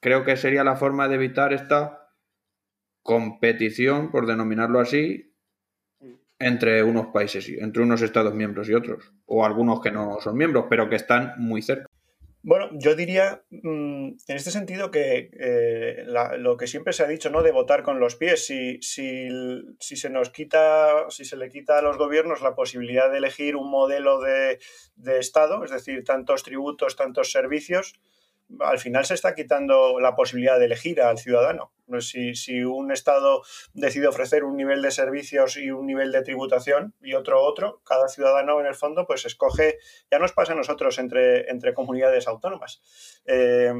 [0.00, 2.08] creo que sería la forma de evitar esta
[3.02, 5.33] competición, por denominarlo así,
[6.44, 10.66] entre unos países, entre unos Estados miembros y otros, o algunos que no son miembros,
[10.68, 11.86] pero que están muy cerca.
[12.46, 16.04] Bueno, yo diría mm, en este sentido que eh,
[16.36, 17.42] lo que siempre se ha dicho, ¿no?
[17.42, 18.44] De votar con los pies.
[18.44, 19.28] Si, si,
[19.80, 23.56] si, se nos quita, si se le quita a los gobiernos la posibilidad de elegir
[23.56, 24.58] un modelo de,
[24.96, 27.94] de Estado, es decir, tantos tributos, tantos servicios,
[28.60, 31.72] al final se está quitando la posibilidad de elegir al ciudadano.
[32.00, 36.94] Si, si, un Estado decide ofrecer un nivel de servicios y un nivel de tributación
[37.02, 39.78] y otro otro, cada ciudadano en el fondo pues escoge,
[40.10, 42.80] ya nos pasa a nosotros entre, entre comunidades autónomas.
[43.26, 43.72] Eh,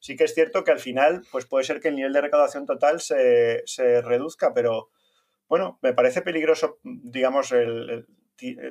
[0.00, 2.66] sí que es cierto que al final pues puede ser que el nivel de recaudación
[2.66, 3.62] total se,
[4.02, 4.90] reduzca, pero
[5.48, 8.06] bueno, me parece peligroso, digamos, el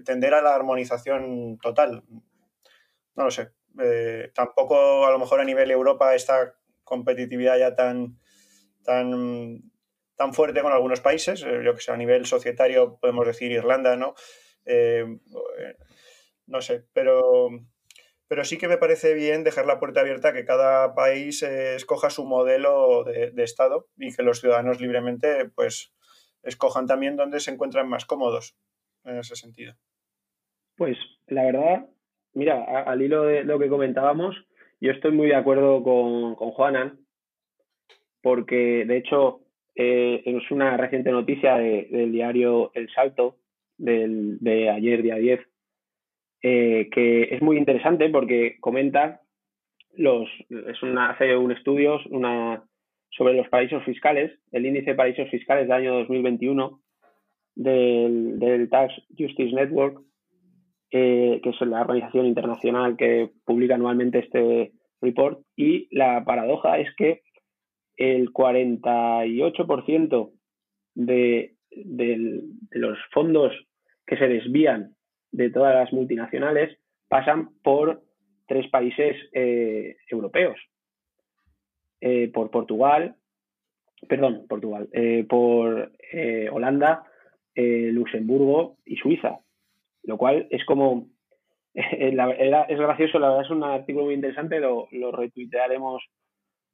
[0.06, 2.04] tender a la armonización total.
[3.16, 3.50] No lo sé.
[3.80, 8.18] Eh, tampoco a lo mejor a nivel Europa esta competitividad ya tan,
[8.84, 9.72] tan,
[10.16, 13.96] tan fuerte con algunos países, eh, yo que sé, a nivel societario podemos decir Irlanda,
[13.96, 14.16] ¿no?
[14.66, 15.06] Eh,
[16.48, 17.50] no sé, pero,
[18.28, 22.26] pero sí que me parece bien dejar la puerta abierta que cada país escoja su
[22.26, 25.94] modelo de, de, Estado y que los ciudadanos libremente pues
[26.44, 28.58] escojan también dónde se encuentran más cómodos
[29.04, 29.76] en ese sentido.
[30.78, 31.90] Pues la verdad
[32.38, 34.36] mira, al hilo de lo que comentábamos,
[34.80, 37.00] yo estoy muy de acuerdo con, con Juanan,
[38.22, 39.42] porque de hecho
[39.76, 43.38] eh, es una reciente noticia del diario El Salto
[43.78, 45.40] de ayer, día 10,
[46.44, 49.22] eh, que es muy interesante porque comenta
[49.96, 52.64] los, es una, hace un estudio una,
[53.10, 56.80] sobre los paraísos fiscales, el índice de paraísos fiscales del año 2021
[57.56, 60.02] del, del Tax Justice Network,
[60.90, 64.72] eh, que es la organización internacional que publica anualmente este
[65.02, 67.24] report, y la paradoja es que
[67.98, 70.32] el 48%
[70.96, 73.52] de, de, los fondos
[74.06, 74.96] que se desvían
[75.32, 78.02] de todas las multinacionales pasan por
[78.48, 80.58] tres países eh, europeos,
[82.00, 83.18] eh, por Portugal,
[84.08, 84.88] perdón, Portugal,
[85.28, 85.92] por
[86.52, 87.04] Holanda,
[87.56, 89.42] Luxemburgo y Suiza
[90.08, 91.10] lo cual es como,
[91.74, 96.02] es gracioso, la verdad es un artículo muy interesante, lo, lo retuitearemos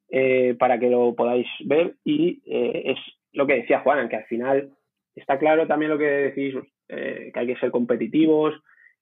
[0.10, 1.96] eh, para que lo podáis ver.
[2.06, 3.00] Y eh, es
[3.34, 4.70] lo que decía Juan, que al final
[5.16, 6.54] está claro también lo que decís,
[6.88, 8.54] eh, que hay que ser competitivos,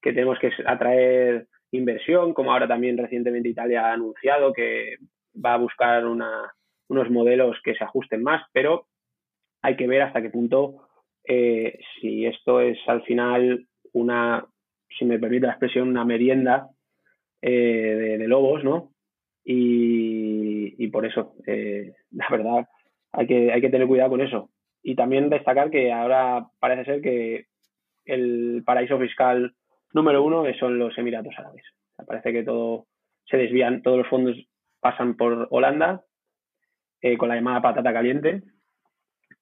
[0.02, 4.96] que tenemos que atraer inversión, como ahora también recientemente Italia ha anunciado que
[5.34, 8.88] va a buscar unos modelos que se ajusten más, pero
[9.62, 10.88] hay que ver hasta qué punto
[11.24, 14.46] eh, si esto es al final una,
[14.98, 16.70] si me permite la expresión, una merienda
[17.42, 18.92] eh, de, lobos, ¿no?
[19.44, 22.68] Y, por eso, eh, la verdad,
[23.12, 24.50] hay que, hay que tener cuidado con eso.
[24.84, 27.46] Y también destacar que ahora parece ser que
[28.06, 29.56] el paraíso fiscal
[29.94, 31.64] número uno son los Emiratos Árabes.
[32.06, 32.88] parece que todo
[33.26, 34.36] se desvían, todos los fondos
[34.80, 36.04] pasan por Holanda
[37.02, 38.44] eh, con la llamada patata caliente.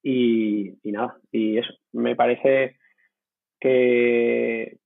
[0.01, 2.77] Y, nada, y eso, me parece
[3.59, 4.77] que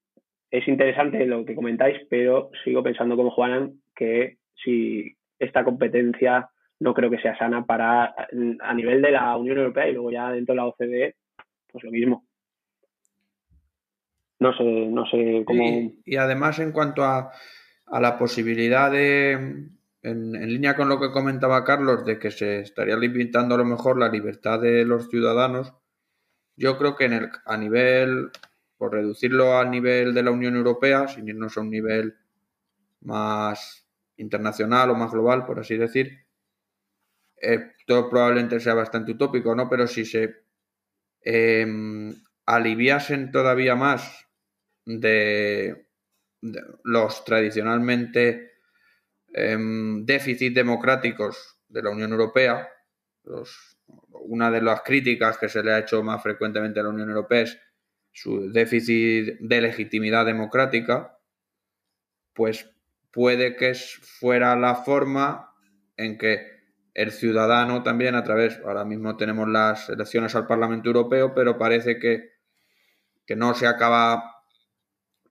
[0.51, 6.93] es interesante lo que comentáis, pero sigo pensando como Juanan que si esta competencia no
[6.93, 8.13] creo que sea sana para
[8.59, 11.15] a nivel de la Unión Europea y luego ya dentro de la OCDE,
[11.71, 12.25] pues lo mismo.
[14.39, 15.63] No sé, no sé cómo.
[16.05, 17.31] Y, además, en cuanto a,
[17.87, 19.31] la posibilidad de,
[20.01, 23.97] en, línea con lo que comentaba Carlos, de que se estaría limitando a lo mejor
[23.97, 25.73] la libertad de los ciudadanos,
[26.57, 28.31] yo creo que en el, a nivel,
[28.83, 32.17] por reducirlo al nivel de la Unión Europea, sin irnos a un nivel
[32.99, 36.25] más internacional o más global, por así decir,
[37.41, 39.69] eh, todo probablemente sea bastante utópico, ¿no?
[39.69, 40.35] Pero si se
[41.21, 42.13] em,
[42.45, 44.27] aliviasen todavía más
[44.83, 45.87] de,
[46.83, 48.51] los tradicionalmente
[49.33, 52.67] em, déficits democráticos de la Unión Europea,
[54.09, 57.43] una de las críticas que se le ha hecho más frecuentemente a la Unión Europea
[57.43, 57.57] es
[58.13, 61.19] su déficit de legitimidad democrática,
[62.33, 62.69] pues
[63.11, 65.51] puede que fuera la forma
[65.97, 66.53] en que
[66.93, 71.99] el ciudadano también a través, ahora mismo tenemos las elecciones al Parlamento Europeo, pero parece
[71.99, 72.33] que,
[73.35, 74.43] no se acaba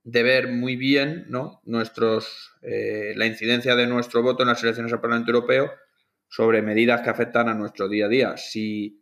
[0.02, 1.60] de ver muy bien ¿no?
[1.64, 5.70] Nuestros, eh, la incidencia de nuestro voto en las elecciones al Parlamento Europeo
[6.28, 8.36] sobre medidas que afectan a nuestro día a día.
[8.36, 9.01] Si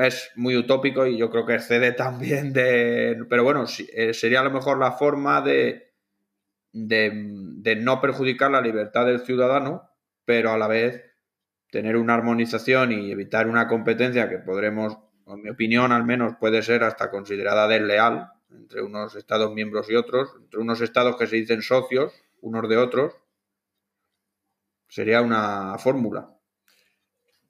[0.00, 3.24] es muy utópico y yo creo que excede también de...
[3.28, 5.92] Pero bueno, eh, sería a lo mejor la forma de,
[6.72, 11.02] de no perjudicar la libertad del ciudadano pero a la vez
[11.70, 16.62] tener una armonización y evitar una competencia que podremos, en mi opinión al menos, puede
[16.62, 21.36] ser hasta considerada desleal entre unos Estados miembros y otros, entre unos Estados que se
[21.36, 23.14] dicen socios unos de otros,
[24.88, 26.33] sería una fórmula.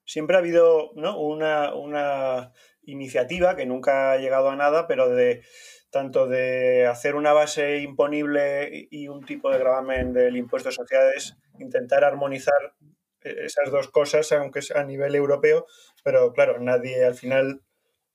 [0.04, 5.42] Siempre ha habido una, una iniciativa que nunca ha llegado a nada, pero de
[5.90, 11.36] tanto de hacer una base imponible y un tipo de gravamen del impuesto de sociedades,
[11.60, 12.74] intentar armonizar
[13.20, 15.66] esas dos cosas, aunque sea a nivel europeo,
[16.02, 17.62] pero claro, nadie al final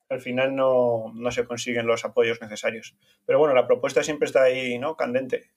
[0.10, 2.96] al final no, se consiguen los apoyos necesarios.
[3.26, 4.96] Pero bueno, la propuesta siempre está ahí, ¿no?
[4.96, 5.52] Candente.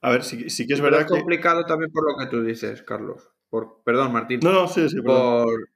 [0.00, 1.02] A ver, sí, sí que es verdad.
[1.02, 3.30] Es complicado también por lo que tú dices, Carlos.
[3.50, 4.40] Por, perdón, Martín.
[4.42, 5.00] No, no, sí, sí.
[5.00, 5.70] Por,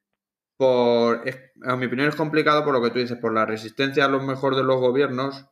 [0.57, 1.25] por,
[1.63, 4.21] a mi opinión es complicado por lo que tú dices, por la resistencia a lo
[4.21, 5.47] mejor de los gobiernos,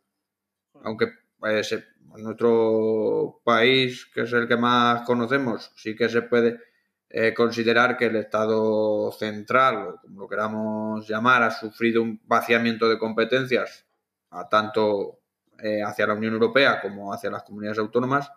[0.83, 1.85] aunque pues, en
[2.22, 6.61] nuestro país, que es el que más conocemos, sí que se puede
[7.09, 12.88] eh, considerar que el Estado central, o como lo queramos llamar, ha sufrido un vaciamiento
[12.88, 13.87] de competencias
[14.30, 15.20] a tanto
[15.59, 18.30] eh, hacia la Unión Europea como hacia las comunidades autónomas,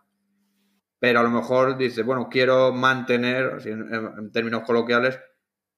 [1.04, 5.20] pero a lo mejor dice, bueno, quiero mantener, en términos coloquiales,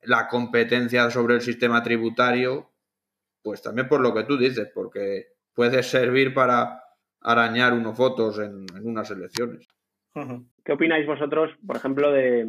[0.03, 2.69] la competencia sobre el sistema tributario,
[3.41, 6.79] pues también por lo que tú dices, porque puede servir para
[7.21, 9.67] arañar unos votos en, unas elecciones.
[10.63, 12.41] ¿Qué opináis vosotros, por ejemplo, de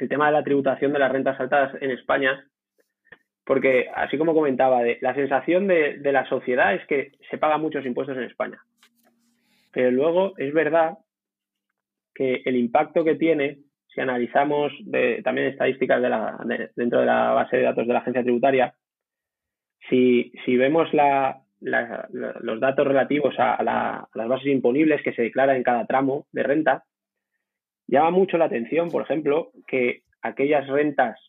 [0.00, 2.44] el tema de la tributación de las rentas altas en España?
[3.44, 7.86] Porque, así como comentaba, la sensación de, de la sociedad es que se pagan muchos
[7.86, 8.60] impuestos en España.
[9.70, 10.98] Pero luego es verdad
[12.14, 13.58] que el impacto que tiene
[13.94, 14.72] si analizamos
[15.22, 16.02] también estadísticas
[16.74, 18.74] dentro de la base de datos de la agencia tributaria,
[19.88, 20.88] si, vemos
[21.60, 26.84] los datos relativos a, las bases imponibles que se declaran en cada tramo de renta,
[27.86, 31.20] llama mucho la atención, por ejemplo, que aquellas rentas,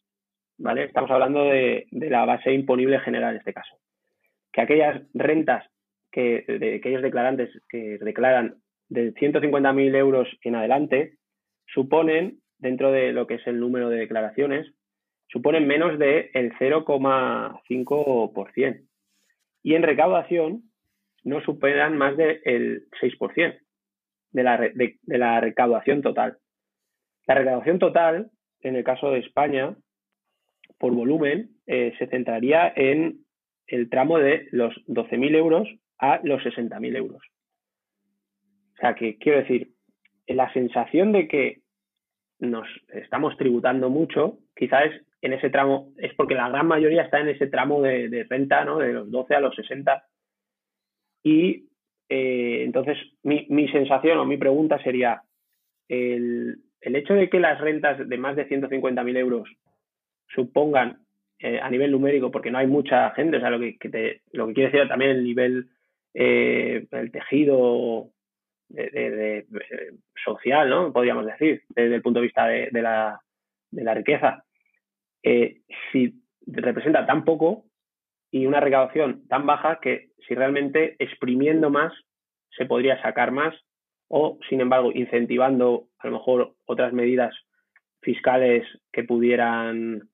[0.57, 0.85] ¿vale?
[0.85, 3.77] Estamos hablando de, la base imponible general en este caso,
[4.51, 5.65] que aquellas rentas
[6.11, 8.55] que, de aquellos declarantes que declaran
[8.89, 11.19] de 150.000 euros en adelante
[11.67, 14.73] suponen dentro de lo que es el número de declaraciones,
[15.27, 18.87] suponen menos del 0,5%.
[19.63, 20.63] Y en recaudación
[21.23, 23.59] no superan más del 6%
[24.31, 26.37] de la, de, la recaudación total.
[27.27, 28.31] La recaudación total,
[28.61, 29.75] en el caso de España,
[30.77, 33.25] por volumen, eh, se centraría en
[33.67, 35.67] el tramo de los 12.000 euros
[35.97, 37.23] a los 60.000 euros.
[38.75, 39.69] O sea, que quiero decir,
[40.27, 41.61] la sensación de que
[42.39, 47.29] nos estamos tributando mucho, quizás en ese tramo, es porque la gran mayoría está en
[47.29, 48.79] ese tramo de, renta, ¿no?
[48.79, 50.05] De los 12 a los 60.
[51.23, 51.69] Y
[52.09, 55.21] eh, entonces mi, sensación o mi pregunta sería,
[55.87, 59.49] el, hecho de que las rentas de más de 150.000 euros
[60.27, 60.99] supongan
[61.39, 64.47] eh, a nivel numérico, porque no hay mucha gente, o sea, lo que, te, lo
[64.47, 65.69] que quiere decir también el nivel,
[66.13, 68.11] eh, el tejido
[68.69, 69.45] de,
[70.23, 70.91] social, ¿no?
[70.91, 73.21] Podríamos decir, desde el punto de vista de, la,
[73.93, 74.43] riqueza.
[75.23, 75.61] Eh,
[75.91, 77.65] si representa tan poco
[78.31, 81.93] y una recaudación tan baja que si realmente exprimiendo más
[82.51, 83.55] se podría sacar más
[84.07, 87.33] o, sin embargo, incentivando a lo mejor otras medidas
[88.01, 90.09] fiscales que pudieran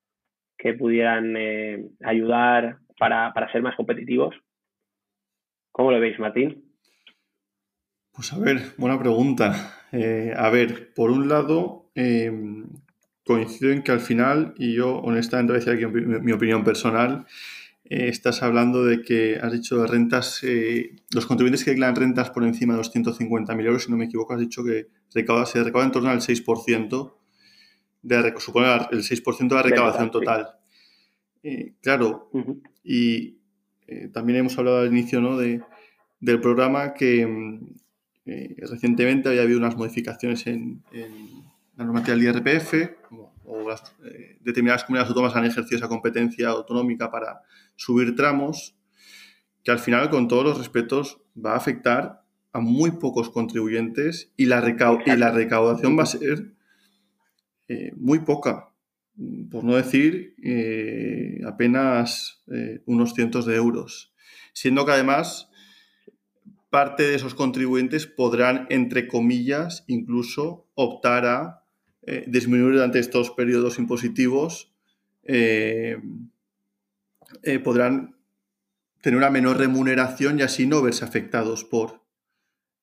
[0.58, 4.36] que pudieran eh, ayudar para, para ser más competitivos.
[5.72, 6.71] ¿Cómo lo veis, Martín?
[8.22, 9.80] Pues a ver, buena pregunta.
[9.92, 12.68] Eh, a ver, por un lado, em,
[13.26, 17.26] coincido en que al final, y yo honestamente voy a decir aquí mi, opinión personal,
[17.84, 22.30] eh, estás hablando de que has dicho de rentas, eh, los contribuyentes que declaran rentas
[22.30, 25.64] por encima de los 150.000 euros, si no me equivoco, has dicho que recauda, se
[25.64, 27.18] recauda en torno al 6%,
[28.04, 30.48] de, supone el 6% de la recaudación total.
[31.82, 32.30] claro,
[32.84, 33.40] y
[34.14, 35.38] también hemos hablado al inicio ¿no?
[35.38, 35.64] de,
[36.20, 37.62] del programa que em,
[38.26, 40.84] eh, recientemente había habido unas modificaciones en,
[41.76, 42.74] la normativa del IRPF,
[43.46, 47.42] o eh, determinadas comunidades autónomas han ejercido esa competencia autonómica para
[47.76, 48.76] subir tramos,
[49.64, 54.46] que al final, con todos los respetos, va a afectar a muy pocos contribuyentes y
[54.46, 54.60] la,
[55.06, 56.54] y la recaudación va a ser
[57.68, 58.70] eh, muy poca,
[59.50, 60.36] por no decir
[61.46, 62.44] apenas
[62.86, 64.14] unos cientos de euros.
[64.54, 65.51] Siendo que además
[66.72, 71.66] parte de esos contribuyentes podrán, entre comillas, incluso optar a
[72.08, 74.74] eh, disminuir durante estos periodos impositivos,
[75.24, 75.98] eh,
[77.44, 78.16] eh, podrán
[79.02, 82.06] tener una menor remuneración y así no verse afectados por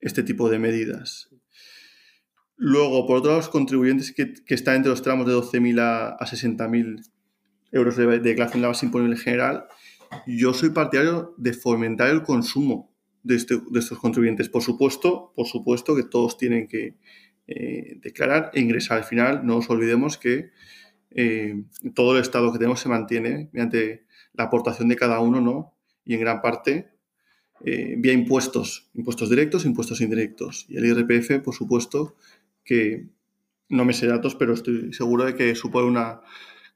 [0.01, 1.30] este tipo de medidas.
[2.57, 6.26] Luego, por otro lado, los contribuyentes que, están entre los tramos de 12.000 a, a
[6.26, 7.11] 60.000
[7.72, 9.66] euros de, de declaración de la base imponible general,
[10.26, 12.97] yo soy partidario de fomentar el consumo
[13.37, 14.49] este, de, estos contribuyentes.
[14.49, 16.97] Por supuesto, por supuesto que todos tienen que
[17.47, 18.99] eh, declarar e ingresar.
[18.99, 20.51] Al final, no nos olvidemos que
[21.11, 21.64] eh,
[21.95, 24.05] todo el Estado que tenemos se mantiene mediante
[24.35, 25.74] la aportación de cada uno, ¿no?
[26.05, 26.91] Y en gran parte
[27.64, 30.66] eh, vía impuestos, impuestos directos, impuestos indirectos.
[30.68, 32.16] Y el IRPF, por supuesto,
[32.64, 33.09] que
[33.68, 36.20] no me sé datos, pero estoy seguro de que supone una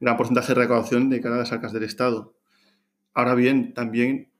[0.01, 2.35] gran porcentaje de recaudación de cada las arcas del Estado.
[3.15, 4.31] Ahora bien, también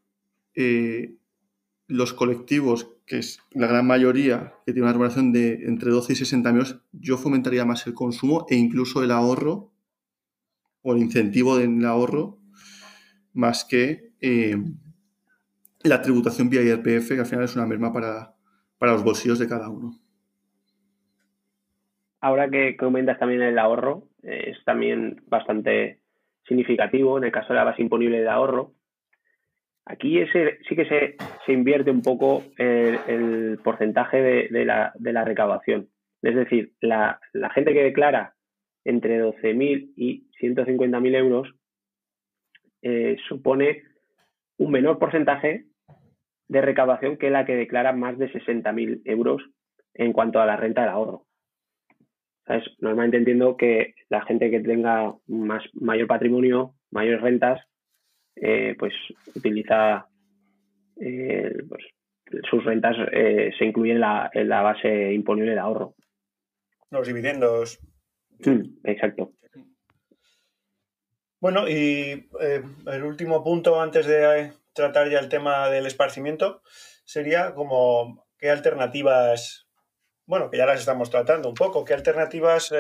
[1.87, 6.17] los colectivos, que es la gran mayoría, que tiene una remuneración de entre 12 y
[6.17, 9.73] 60 años, yo fomentaría más el consumo e incluso el ahorro
[10.83, 12.39] o el incentivo del ahorro
[13.33, 14.57] más que eh,
[15.85, 18.35] la tributación vía IRPF, que al final es una merma para,
[18.81, 19.99] los bolsillos de cada uno.
[22.21, 26.01] Ahora que comentas también el ahorro, es también bastante
[26.47, 28.75] significativo en el caso de la base imponible de ahorro,
[29.85, 35.89] Aquí ese, sí que se, invierte un poco el, porcentaje de, la, recaudación.
[36.23, 37.21] Es decir, la,
[37.55, 38.35] gente que declara
[38.85, 41.55] entre 12.000 y 150.000 euros
[42.83, 43.83] eh, supone
[44.59, 45.67] un menor porcentaje
[46.49, 49.43] de recaudación que la que declara más de 60.000 euros
[49.95, 51.27] en cuanto a la renta del ahorro.
[52.79, 57.61] Normalmente entiendo que la gente que tenga más, mayor patrimonio, mayores rentas,
[58.37, 58.93] eh, pues
[59.35, 60.07] utiliza
[61.01, 61.85] eh, pues,
[62.49, 64.03] sus rentas eh, se incluyen
[64.33, 65.95] en la, base imponible de ahorro.
[66.91, 67.79] Los dividendos.
[68.85, 69.33] exacto.
[71.41, 72.29] Bueno, y
[72.87, 76.63] el último punto antes de tratar ya el tema del esparcimiento
[77.05, 79.67] sería como qué alternativas,
[80.25, 82.73] bueno, que ya las estamos tratando un poco, qué alternativas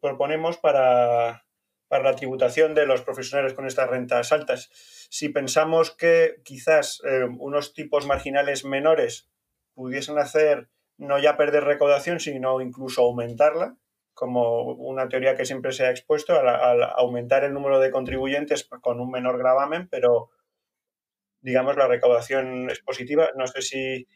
[0.00, 1.44] proponemos para
[1.92, 4.70] para la tributación de los profesionales con estas rentas altas.
[5.10, 9.28] Si pensamos que quizás eh, unos tipos marginales menores
[9.74, 13.76] pudiesen hacer no ya perder recaudación, sino incluso aumentarla,
[14.14, 18.98] como una teoría que siempre se ha expuesto, al, aumentar el número de contribuyentes con
[18.98, 20.30] un menor gravamen, pero
[21.42, 23.28] digamos la recaudación es positiva.
[23.36, 24.08] No sé si,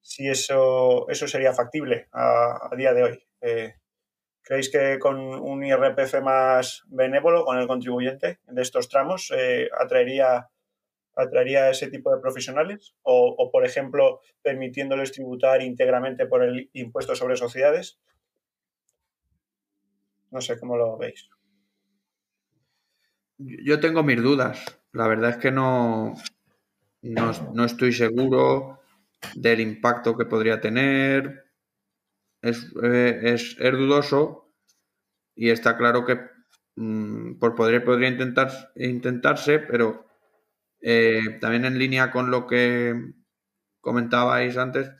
[0.00, 3.26] si eso, eso sería factible a, día de hoy.
[3.40, 3.74] Eh,
[4.48, 10.48] ¿Creéis que con un IRPF más benévolo con el contribuyente de estos tramos eh, atraería,
[11.14, 12.94] atraería ese tipo de profesionales?
[13.02, 17.98] O, por ejemplo, permitiéndoles tributar íntegramente por el impuesto sobre sociedades?
[20.30, 21.28] No sé cómo lo veis.
[23.36, 24.64] Yo tengo mis dudas.
[24.92, 26.14] La verdad es que no,
[27.02, 28.80] no, estoy seguro
[29.34, 31.47] del impacto que podría tener.
[32.48, 34.52] Es, eh, es, dudoso
[35.34, 36.20] y está claro que
[36.76, 40.06] mm, por poder podría intentar, intentarse, pero
[40.80, 43.14] eh, también en línea con lo que
[43.80, 44.90] comentabais antes,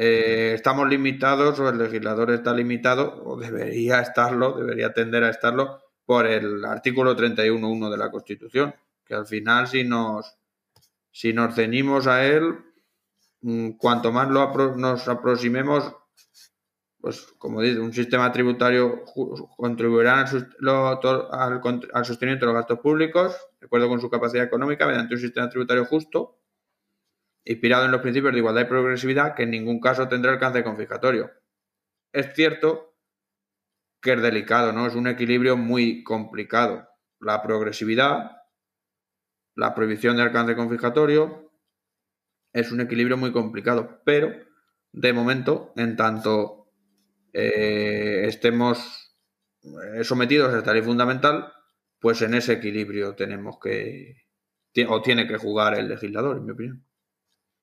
[0.00, 5.82] eh, estamos limitados o el legislador está limitado o debería estarlo, debería tender a estarlo
[6.06, 10.38] por el artículo 31.1 de la Constitución, que al final si nos,
[11.10, 12.58] si nos ceñimos a él,
[13.40, 15.92] mm, cuanto más lo nos aproximemos,
[17.08, 19.02] pues como dice, un sistema tributario
[19.56, 20.28] contribuirá al,
[22.04, 25.86] sostenimiento de los gastos públicos, de acuerdo con su capacidad económica, mediante un sistema tributario
[25.86, 26.38] justo,
[27.46, 31.30] inspirado en los principios de igualdad y progresividad, que en ningún caso tendrá alcance confiscatorio.
[32.12, 32.94] Es cierto
[34.02, 34.86] que es delicado, ¿no?
[34.86, 36.90] Es un equilibrio muy complicado.
[37.20, 38.32] La progresividad,
[39.54, 41.50] la prohibición de alcance confiscatorio,
[42.52, 44.30] es un equilibrio muy complicado, pero
[44.92, 46.57] de momento, en tanto
[47.38, 49.16] eh, estemos
[49.62, 51.52] eh, sometidos a esta ley fundamental,
[52.00, 54.16] pues en ese equilibrio tenemos que,
[54.88, 56.84] o tiene que jugar el legislador, en mi opinión.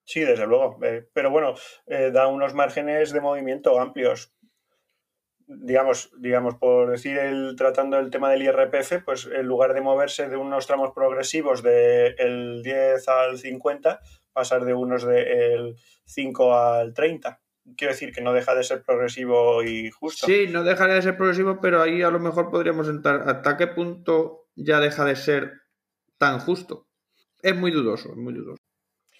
[0.05, 0.77] Sí, desde luego.
[0.83, 1.55] Eh, pero bueno,
[1.87, 4.35] da unos márgenes de movimiento amplios
[5.47, 10.27] digamos, digamos, por decir, el, tratando el tema del IRPF, pues en lugar de moverse
[10.27, 13.99] de unos tramos progresivos del 10 al 50,
[14.33, 17.41] pasar de unos del 5 al 30.
[17.77, 20.27] Quiero decir que no deja de ser progresivo y justo.
[20.27, 23.27] Sí, no deja de ser progresivo, pero ahí a lo mejor podríamos entrar.
[23.27, 25.53] ¿Hasta qué punto ya deja de ser
[26.17, 26.87] tan justo?
[27.41, 28.61] Es muy dudoso, es muy dudoso.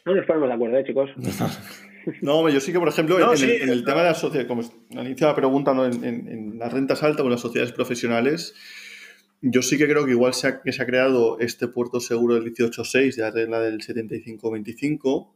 [0.05, 1.09] No nos ponemos de acuerdo, ¿eh, chicos.
[2.21, 5.35] No, yo sí que, por ejemplo, en, el, tema de las sociedades, como inicia la
[5.35, 8.53] pregunta, en, las rentas altas o en las sociedades profesionales,
[9.41, 12.35] yo sí que creo que igual se ha, que se ha creado este puerto seguro
[12.35, 15.31] del 18.6 de la regla del 75-25,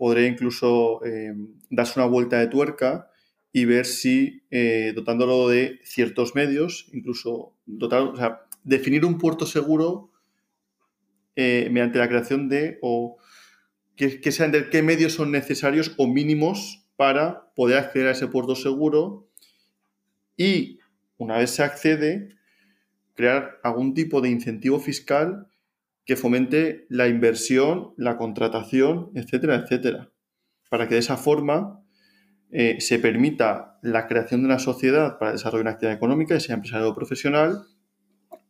[0.00, 1.34] podría incluso eh,
[1.68, 3.10] darse una vuelta de tuerca
[3.52, 9.44] y ver si, eh, dotándolo de ciertos medios, incluso dotar, o sea, definir un puerto
[9.44, 10.10] seguro
[11.36, 13.18] eh, mediante la creación de o
[13.94, 18.56] que, sean de qué medios son necesarios o mínimos para poder acceder a ese puerto
[18.56, 19.28] seguro.
[20.34, 20.78] Y
[21.18, 22.38] una vez se accede,
[23.12, 25.49] crear algún tipo de incentivo fiscal
[26.10, 30.10] que fomente la inversión, la contratación, etcétera, etcétera,
[30.68, 31.84] para que de esa forma
[32.50, 36.56] eh, se permita la creación de una sociedad para desarrollar una actividad económica, y sea
[36.56, 37.62] empresario profesional,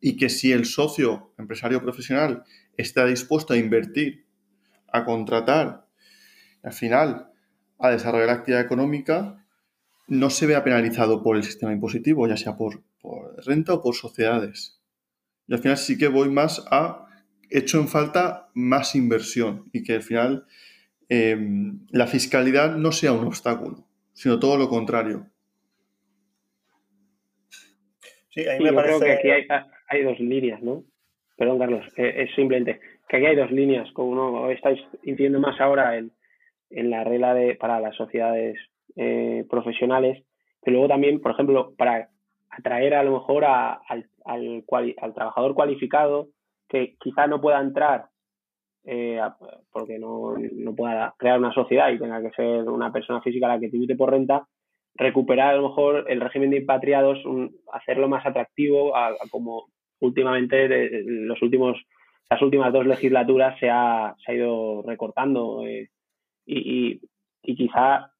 [0.00, 2.44] y que si el socio empresario profesional
[2.78, 4.24] está dispuesto a invertir
[4.90, 5.86] a contratar,
[6.62, 7.28] al final
[7.78, 9.44] a desarrollar la actividad económica,
[10.08, 12.82] no se vea penalizado por el sistema impositivo, ya sea por,
[13.44, 14.80] renta o por sociedades.
[15.46, 17.04] Y al final sí que voy más a
[17.50, 20.44] hecho en falta más inversión y que al final
[21.08, 25.26] em, la fiscalidad no sea un obstáculo, sino todo lo contrario.
[28.30, 29.04] Sí, a mí me parece...
[29.04, 29.52] que aquí
[29.88, 30.84] hay, dos líneas, ¿no?
[31.36, 35.60] Perdón, Carlos, eh, es simplemente que aquí hay dos líneas, como uno estáis incidiendo más
[35.60, 36.12] ahora en,
[36.70, 38.56] la regla de, para las sociedades
[38.94, 40.22] eh, profesionales,
[40.62, 42.10] pero luego también, por ejemplo, para
[42.50, 46.28] atraer a lo mejor al, al, trabajador cualificado
[46.70, 48.06] que quizá no pueda entrar
[48.84, 49.20] eh,
[49.70, 50.36] porque no,
[50.74, 54.10] pueda crear una sociedad y tenga que ser una persona física la que tribute por
[54.10, 54.46] renta,
[54.94, 57.18] recuperar a lo mejor el régimen de impatriados,
[57.72, 59.66] hacerlo más atractivo a, como
[60.00, 60.68] últimamente
[61.04, 61.76] los últimos
[62.30, 65.90] las últimas dos legislaturas se ha, se ha ido recortando eh,
[66.46, 67.00] y,
[67.42, 68.12] y, quizá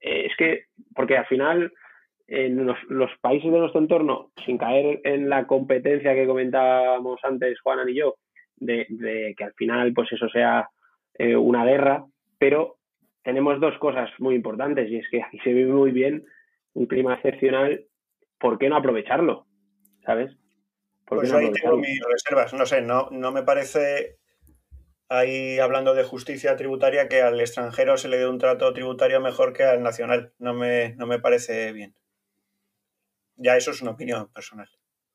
[0.00, 0.64] eh, es que,
[0.94, 1.72] porque al final
[2.30, 7.60] en los, los, países de nuestro entorno, sin caer en la competencia que comentábamos antes
[7.60, 8.14] Juanan y yo,
[8.56, 10.70] de, de que al final pues eso sea
[11.18, 12.04] eh, una guerra,
[12.38, 12.76] pero
[13.24, 16.24] tenemos dos cosas muy importantes y es que aquí se vive muy bien
[16.72, 17.84] un clima excepcional,
[18.38, 19.46] ¿por qué no aprovecharlo?
[20.06, 20.30] ¿Sabes?
[21.06, 22.54] Pues ahí tengo mis reservas.
[22.54, 24.18] No sé, no, no me parece
[25.08, 29.52] ahí hablando de justicia tributaria que al extranjero se le dé un trato tributario mejor
[29.52, 30.32] que al nacional.
[30.38, 31.96] No me, no me parece bien.
[33.42, 34.68] Ya eso es una opinión personal.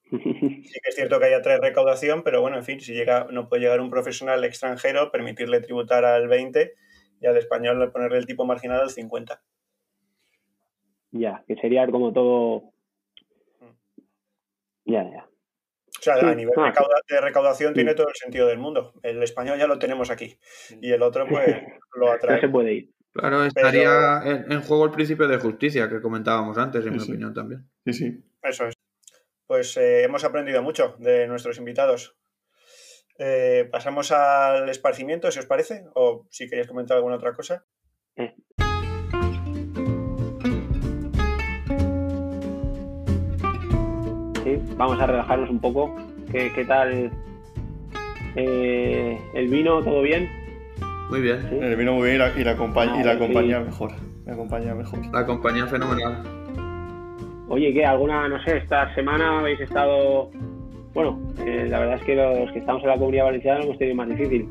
[0.11, 3.47] Sí que es cierto que haya tres recaudación, pero bueno, en fin, si llega, no
[3.49, 6.73] puede llegar un profesional extranjero, permitirle tributar al 20
[7.21, 9.41] y al español ponerle el tipo marginal al 50.
[11.11, 12.73] Ya, que sería como todo
[14.85, 15.27] Ya, ya.
[15.97, 17.75] O sea, Sí, a nivel ah, recauda- de recaudación sí.
[17.75, 18.93] tiene todo el sentido del mundo.
[19.01, 20.37] El español ya lo tenemos aquí.
[20.81, 21.47] Y el otro, pues,
[21.95, 22.41] lo No atrae.
[22.41, 22.94] se puede ir.
[23.15, 27.11] Claro, estaría en, en juego el principio de justicia que comentábamos antes, en mi Sí,
[27.11, 27.65] opinión también.
[27.85, 28.23] Sí, sí.
[28.43, 28.75] Eso es.
[29.47, 32.17] Pues eh, hemos aprendido mucho de nuestros invitados.
[33.17, 37.63] Eh, pasamos al esparcimiento, si os parece, o si queréis comentar alguna otra cosa.
[44.43, 45.95] Sí, vamos a relajarnos un poco.
[46.31, 47.11] ¿Qué, qué tal
[48.35, 49.81] eh, el vino?
[49.83, 50.29] ¿Todo bien?
[51.09, 51.39] Muy bien.
[51.49, 51.75] Sí.
[51.75, 53.65] Vino muy bien y la, y la, compa- y la Ah, compañía sí.
[53.65, 53.91] mejor.
[54.25, 54.99] La compañía mejor.
[55.13, 56.23] La compañía fenomenal.
[57.47, 57.85] Oye, ¿qué?
[57.85, 60.31] ¿Alguna, no sé, esta semana habéis estado...
[60.93, 63.77] Bueno, eh, la verdad es que los que estamos en la comunidad valenciana lo hemos
[63.77, 64.47] tenido más difícil.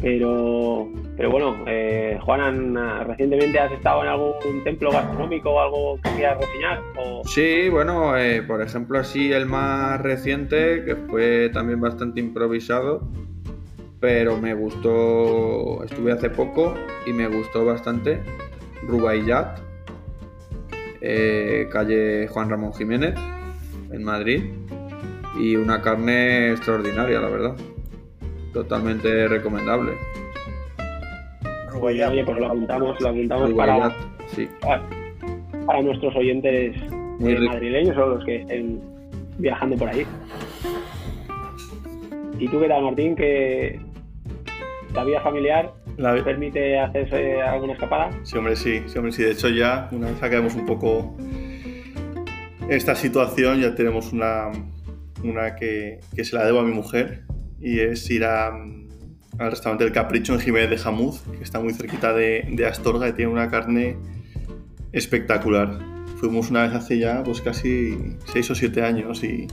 [0.00, 2.74] Pero, pero bueno, eh, Juanan,
[3.06, 6.80] recientemente has estado en algún templo gastronómico o algo que quieras reseñar?
[6.98, 7.22] O...
[7.24, 13.02] Sí, bueno, eh, por ejemplo, así el más reciente, que fue también bastante improvisado,
[14.00, 16.74] pero me gustó, estuve hace poco
[17.06, 18.18] y me gustó bastante,
[18.86, 19.60] Rubaiyat,
[21.02, 23.14] eh, calle Juan Ramón Jiménez,
[23.92, 24.44] en Madrid,
[25.38, 27.56] y una carne extraordinaria, la verdad.
[28.52, 29.92] Totalmente recomendable.
[31.68, 32.10] Rubayá.
[32.10, 33.94] Oye, pues lo apuntamos, lo apuntamos para, Rubaiyat,
[34.28, 34.82] sí, para,
[35.66, 36.76] para nuestros oyentes
[37.18, 38.80] muy eh, madrileños o los que estén
[39.38, 40.06] viajando por ahí.
[42.38, 43.14] ¿Y tú qué tal, Martín?
[43.14, 43.78] ¿Que
[44.94, 48.10] la vida familiar La- permite hacerse alguna escapada?
[48.22, 49.22] Sí, hombre, sí, sí, hombre, sí.
[49.22, 51.16] De hecho, ya una vez acabemos un poco
[52.68, 54.50] esta situación, ya tenemos una,
[55.24, 57.22] una que, que se la debo a mi mujer
[57.60, 58.88] y es ir a, mm,
[59.38, 63.08] al restaurante El Capricho en Jiménez de Jamuz, que está muy cerquita de, de Astorga
[63.08, 63.96] y tiene una carne
[64.92, 65.78] espectacular.
[66.16, 67.96] Fuimos una vez hace ya pues casi
[68.32, 69.46] 6 o 7 años y,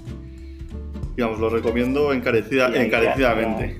[1.16, 3.78] digamos, lo recomiendo encarecida, encarecidamente.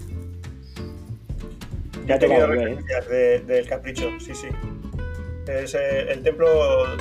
[2.08, 2.62] Ya He tenido volver, ¿eh?
[2.76, 4.48] referencias de- del capricho, sí, sí.
[5.48, 6.48] Es eh, el templo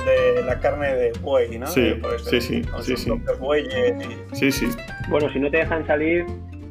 [0.05, 1.67] de la carne de buey, ¿no?
[1.67, 3.11] Sí, Eh, sí, sí, sí, sí.
[3.11, 4.67] y- Sí, sí.
[5.09, 6.25] Bueno, si no te dejan salir,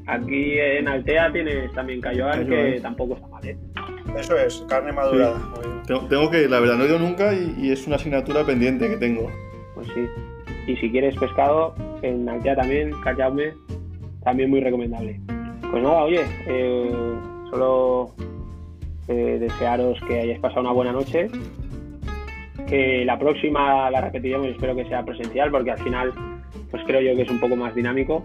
[0.06, 2.46] aquí en Altea tienes también Cayoán.
[2.46, 3.56] que tampoco está mal, ¿eh?
[4.18, 5.38] Eso es, carne madurada.
[5.86, 8.88] Tengo, tengo que, la verdad, no he ido nunca y, y es una asignatura pendiente
[8.88, 9.30] que tengo.
[9.74, 10.06] Pues sí.
[10.66, 13.52] Y si quieres pescado, en Altea también, Callaume,
[14.24, 15.20] también muy recomendable.
[15.70, 16.90] Pues nada, oye, eh,
[17.50, 18.10] solo
[19.08, 21.28] eh, desearos que hayáis pasado una buena noche.
[22.68, 26.12] Que la próxima la repetiremos, espero que sea presencial, porque al final,
[26.70, 28.24] pues creo yo que es un poco más dinámico.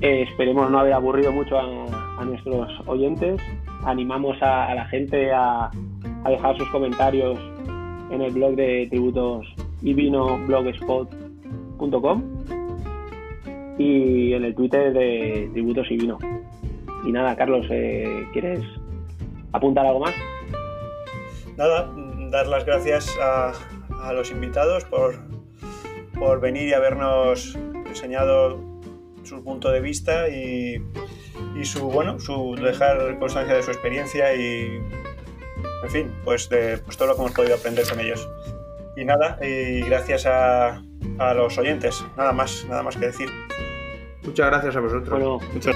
[0.00, 3.40] Eh, esperemos no haber aburrido mucho a, nuestros oyentes.
[3.84, 5.70] Animamos a, la gente a,
[6.24, 7.38] a dejar sus comentarios
[8.10, 9.46] en el blog de tributos
[9.82, 12.22] y vino blogspot.com
[13.78, 16.18] y en el Twitter de tributos y vino.
[17.08, 18.60] Y nada, Carlos, eh, ¿quieres
[19.52, 20.14] apuntar algo más?
[21.56, 21.90] Nada,
[22.30, 23.54] dar las gracias a,
[24.02, 25.14] a los invitados por,
[26.18, 27.56] por venir y habernos
[27.86, 28.60] enseñado
[29.22, 30.84] su punto de vista y,
[31.58, 34.78] y su, bueno, su dejar constancia de su experiencia y,
[35.84, 38.28] en fin, pues de pues todo lo que hemos podido aprender con ellos.
[38.98, 40.82] Y nada, y gracias a,
[41.18, 43.30] a los oyentes, nada más, nada más que decir.
[44.24, 45.08] Muchas gracias a vosotros.
[45.08, 45.74] Bueno, Muchas